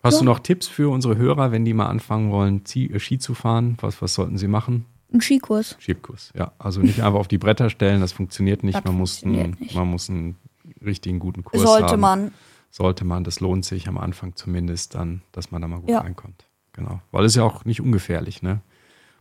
hast 0.03 0.14
Ja. 0.14 0.19
du 0.21 0.25
noch 0.25 0.38
Tipps 0.40 0.66
für 0.69 0.90
unsere 0.90 1.16
Hörer, 1.16 1.53
wenn 1.53 1.64
die 1.64 1.75
mal 1.75 1.87
anfangen 1.87 2.31
wollen, 2.31 2.62
äh, 2.75 2.99
Ski 2.99 3.19
zu 3.19 3.35
fahren? 3.35 3.77
Was, 3.81 4.01
was 4.03 4.14
sollten 4.14 4.38
sie 4.38 4.49
machen? 4.49 4.87
Ein 5.12 5.21
Skikurs. 5.21 5.77
Skikurs, 5.81 6.33
ja. 6.37 6.53
Also 6.59 6.81
nicht 6.81 7.03
einfach 7.03 7.19
auf 7.21 7.29
die 7.29 7.38
Bretter 7.38 7.71
stellen, 7.71 8.01
das 8.01 8.12
funktioniert 8.12 8.62
nicht. 8.64 8.77
Das 8.77 8.85
man, 8.85 8.95
muss 8.97 9.23
einen, 9.23 9.57
nicht. 9.61 9.75
man 9.75 9.88
muss 9.88 10.11
einen 10.11 10.37
richtigen 10.85 11.19
guten 11.19 11.45
Kurs 11.45 11.62
Sollte 11.62 11.92
haben. 11.92 12.01
man. 12.01 12.33
Sollte 12.71 13.05
man, 13.05 13.25
das 13.25 13.40
lohnt 13.40 13.64
sich 13.64 13.88
am 13.88 13.97
Anfang 13.99 14.35
zumindest 14.37 14.95
dann, 14.97 15.23
dass 15.33 15.51
man 15.51 15.62
da 15.62 15.69
mal 15.69 15.81
gut 15.81 15.88
Ja. 15.90 16.01
reinkommt. 16.01 16.45
Genau. 16.73 17.01
Weil 17.11 17.25
es 17.25 17.33
ist 17.33 17.37
ja 17.37 17.45
auch 17.45 17.64
nicht 17.64 17.81
ungefährlich, 17.81 18.42
ne? 18.42 18.61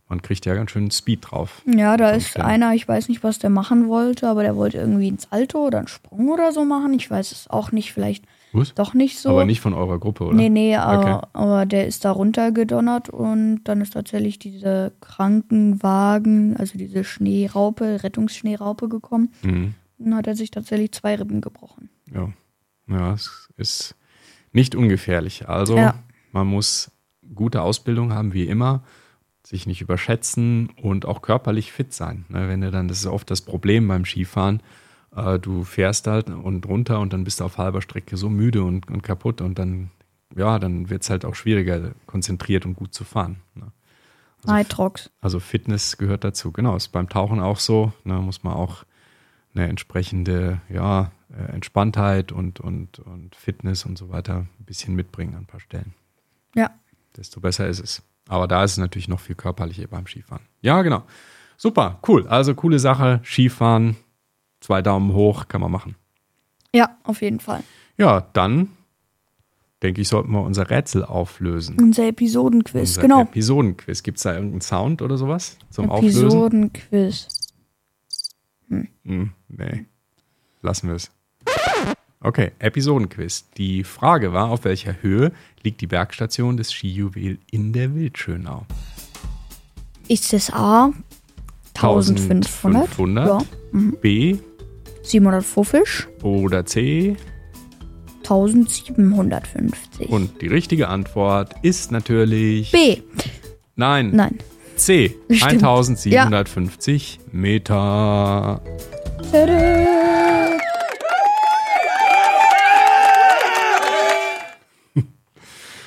Man 0.08 0.22
kriegt 0.22 0.46
ja 0.46 0.54
ganz 0.54 0.70
schön 0.70 0.90
Speed 0.92 1.30
drauf. 1.30 1.62
Ja, 1.66 1.96
da 1.96 2.10
ist 2.10 2.38
einer, 2.38 2.74
ich 2.74 2.86
weiß 2.86 3.08
nicht, 3.08 3.24
was 3.24 3.40
der 3.40 3.50
machen 3.50 3.88
wollte, 3.88 4.28
aber 4.28 4.42
der 4.44 4.54
wollte 4.54 4.78
irgendwie 4.78 5.10
ein 5.10 5.18
Salto 5.18 5.66
oder 5.66 5.78
einen 5.78 5.88
Sprung 5.88 6.28
oder 6.28 6.52
so 6.52 6.64
machen. 6.64 6.94
Ich 6.94 7.10
weiß 7.10 7.32
es 7.32 7.50
auch 7.50 7.72
nicht, 7.72 7.92
vielleicht 7.92 8.24
Was? 8.52 8.72
doch 8.74 8.94
nicht 8.94 9.18
so. 9.18 9.30
Aber 9.30 9.44
nicht 9.44 9.60
von 9.60 9.74
eurer 9.74 9.98
Gruppe, 9.98 10.24
oder? 10.26 10.36
Nee, 10.36 10.48
nee, 10.48 10.76
aber, 10.76 11.16
Okay. 11.18 11.26
aber 11.32 11.66
der 11.66 11.88
ist 11.88 12.04
da 12.04 12.12
runtergedonnert 12.12 13.08
und 13.08 13.64
dann 13.64 13.80
ist 13.80 13.94
tatsächlich 13.94 14.38
diese 14.38 14.92
Krankenwagen, 15.00 16.56
also 16.56 16.78
diese 16.78 17.04
Schneeraupe, 17.04 18.02
Rettungsschneeraupe 18.02 18.88
gekommen. 18.88 19.32
Mhm. 19.42 19.74
Dann 19.98 20.14
hat 20.14 20.26
er 20.26 20.36
sich 20.36 20.50
tatsächlich 20.50 20.92
zwei 20.92 21.16
Rippen 21.16 21.40
gebrochen. 21.40 21.88
Ja. 22.14 22.28
ja, 22.88 23.12
es 23.14 23.48
ist 23.56 23.94
nicht 24.52 24.74
ungefährlich. 24.74 25.48
Also 25.48 25.76
Ja. 25.76 25.94
man 26.32 26.46
muss 26.46 26.90
gute 27.34 27.62
Ausbildung 27.62 28.12
haben, 28.12 28.32
wie 28.32 28.44
immer, 28.44 28.82
sich 29.46 29.66
nicht 29.66 29.80
überschätzen 29.80 30.70
und 30.82 31.06
auch 31.06 31.22
körperlich 31.22 31.70
fit 31.70 31.92
sein. 31.92 32.24
Ne, 32.28 32.48
wenn 32.48 32.62
du 32.62 32.72
dann, 32.72 32.88
das 32.88 32.98
ist 32.98 33.06
oft 33.06 33.30
das 33.30 33.42
Problem 33.42 33.86
beim 33.86 34.04
Skifahren, 34.04 34.60
äh, 35.14 35.38
du 35.38 35.62
fährst 35.62 36.08
halt 36.08 36.28
und 36.28 36.66
runter 36.66 36.98
und 36.98 37.12
dann 37.12 37.22
bist 37.22 37.38
du 37.38 37.44
auf 37.44 37.56
halber 37.56 37.80
Strecke 37.80 38.16
so 38.16 38.28
müde 38.28 38.64
und, 38.64 38.90
und 38.90 39.02
kaputt 39.04 39.40
und 39.40 39.56
dann, 39.56 39.92
ja, 40.34 40.58
dann 40.58 40.90
wird 40.90 41.04
es 41.04 41.10
halt 41.10 41.24
auch 41.24 41.36
schwieriger, 41.36 41.92
konzentriert 42.06 42.66
und 42.66 42.74
gut 42.74 42.92
zu 42.92 43.04
fahren. 43.04 43.36
Ne? 43.54 43.70
Also 44.42 44.52
also 45.20 45.38
Fitness 45.38 45.96
gehört 45.96 46.24
dazu. 46.24 46.50
Genau, 46.50 46.74
ist 46.74 46.88
beim 46.88 47.08
Tauchen 47.08 47.38
auch 47.38 47.60
so. 47.60 47.92
Ne, 48.02 48.14
muss 48.14 48.42
man 48.42 48.54
auch 48.54 48.84
eine 49.54 49.68
entsprechende 49.68 50.60
ja, 50.68 51.12
äh, 51.30 51.52
Entspanntheit 51.52 52.32
und, 52.32 52.58
und, 52.58 52.98
und 52.98 53.36
Fitness 53.36 53.84
und 53.84 53.96
so 53.96 54.08
weiter 54.10 54.38
ein 54.58 54.64
bisschen 54.64 54.96
mitbringen 54.96 55.34
an 55.34 55.42
ein 55.42 55.46
paar 55.46 55.60
Stellen. 55.60 55.94
Ja. 56.56 56.70
Desto 57.16 57.40
besser 57.40 57.68
ist 57.68 57.78
es. 57.78 58.02
Aber 58.28 58.48
da 58.48 58.64
ist 58.64 58.72
es 58.72 58.78
natürlich 58.78 59.08
noch 59.08 59.20
viel 59.20 59.36
körperlicher 59.36 59.86
beim 59.86 60.06
Skifahren. 60.06 60.42
Ja, 60.60 60.82
genau. 60.82 61.04
Super, 61.56 62.00
cool. 62.08 62.26
Also 62.28 62.54
coole 62.54 62.78
Sache. 62.78 63.20
Skifahren, 63.24 63.96
zwei 64.60 64.82
Daumen 64.82 65.12
hoch, 65.12 65.48
kann 65.48 65.60
man 65.60 65.70
machen. 65.70 65.96
Ja, 66.74 66.96
auf 67.04 67.22
jeden 67.22 67.40
Fall. 67.40 67.62
Ja, 67.96 68.20
dann 68.32 68.68
denke 69.82 70.00
ich, 70.00 70.08
sollten 70.08 70.32
wir 70.32 70.42
unser 70.42 70.68
Rätsel 70.70 71.04
auflösen. 71.04 71.78
Unser 71.78 72.08
Episodenquiz, 72.08 72.90
Unser 72.90 73.02
genau. 73.02 73.22
Episodenquiz. 73.22 74.02
Gibt 74.02 74.18
es 74.18 74.24
da 74.24 74.34
irgendeinen 74.34 74.60
Sound 74.60 75.02
oder 75.02 75.16
sowas 75.16 75.58
zum 75.70 75.90
Auflösen? 75.90 76.24
Episodenquiz. 76.24 77.28
Hm, 78.68 79.30
nee. 79.48 79.86
Lassen 80.62 80.88
wir 80.88 80.96
es. 80.96 81.10
Okay, 82.20 82.52
Episodenquiz. 82.58 83.44
Die 83.56 83.84
Frage 83.84 84.32
war, 84.32 84.50
auf 84.50 84.64
welcher 84.64 84.96
Höhe 85.02 85.32
liegt 85.62 85.80
die 85.80 85.86
Bergstation 85.86 86.56
des 86.56 86.72
Skijuwel 86.72 87.38
in 87.50 87.72
der 87.72 87.94
Wildschönau? 87.94 88.64
Ist 90.08 90.32
es 90.32 90.52
A 90.52 90.92
1500? 91.74 92.48
1500, 92.48 93.26
Ja. 93.28 93.42
B 94.00 94.36
750? 95.02 96.06
oder 96.22 96.64
C? 96.64 97.16
1750. 98.22 100.08
Und 100.08 100.40
die 100.42 100.48
richtige 100.48 100.88
Antwort 100.88 101.54
ist 101.62 101.92
natürlich 101.92 102.72
B. 102.72 103.02
nein, 103.76 104.10
Nein. 104.12 104.38
C. 104.76 105.14
Stimmt. 105.30 105.42
1750 105.62 107.20
Meter. 107.32 108.60
Tada. 109.30 110.45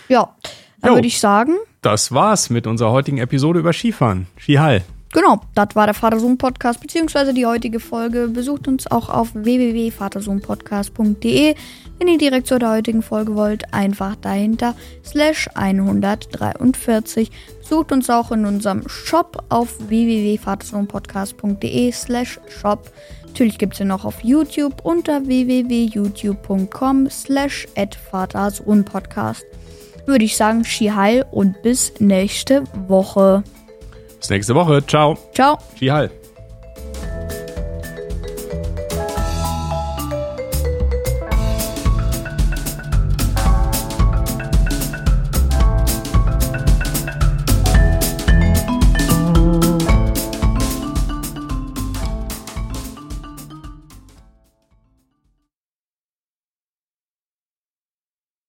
Ja, 0.10 0.36
dann 0.82 0.96
würde 0.96 1.08
ich 1.08 1.20
sagen, 1.20 1.56
Das 1.82 2.12
war's 2.12 2.50
mit 2.50 2.68
unserer 2.68 2.92
heutigen 2.92 3.20
Episode 3.20 3.60
über 3.60 3.72
Skifahren. 3.74 4.28
Skihall. 4.38 4.82
genau, 5.14 5.40
das 5.56 5.70
war 5.76 5.86
der 5.86 5.94
Vater-Sohn-Podcast, 5.94 6.82
beziehungsweise 6.82 7.34
die 7.34 7.46
heutige 7.46 7.80
Folge. 7.80 8.28
Besucht 8.28 8.68
uns 8.68 8.90
auch 8.92 9.08
auf 9.10 9.30
www.vatersohnpodcast.de. 9.34 11.56
Wenn 12.00 12.08
ihr 12.08 12.18
direkt 12.18 12.48
zu 12.48 12.58
der 12.60 12.72
heutigen 12.72 13.02
Folge 13.02 13.36
wollt, 13.36 13.74
einfach 13.74 14.16
dahinter 14.18 14.74
slash 15.06 15.50
143. 15.54 17.30
Besucht 17.62 17.92
uns 17.92 18.10
auch 18.10 18.32
in 18.32 18.46
unserem 18.46 18.88
Shop 18.88 19.44
auf 19.50 19.76
www.vatersohnpodcast.de 19.90 21.92
slash 21.92 22.40
shop. 22.62 22.92
Natürlich 23.28 23.58
gibt 23.58 23.74
es 23.76 23.80
ihn 23.80 23.88
noch 23.88 24.06
auf 24.06 24.24
YouTube 24.24 24.84
unter 24.84 25.26
www.youtube.com 25.28 27.10
slash 27.10 27.68
vatersohnpodcast. 28.12 29.46
Würde 30.10 30.26
ich 30.26 30.36
sagen, 30.36 30.66
Ski 30.66 30.90
heil 30.90 31.24
und 31.30 31.62
bis 31.62 31.94
nächste 32.00 32.64
Woche. 32.88 33.44
Bis 34.20 34.32
nächste 34.32 34.56
Woche. 34.56 34.84
Ciao. 34.88 35.16
Ciao. 35.36 35.60
Skihall. 35.76 36.10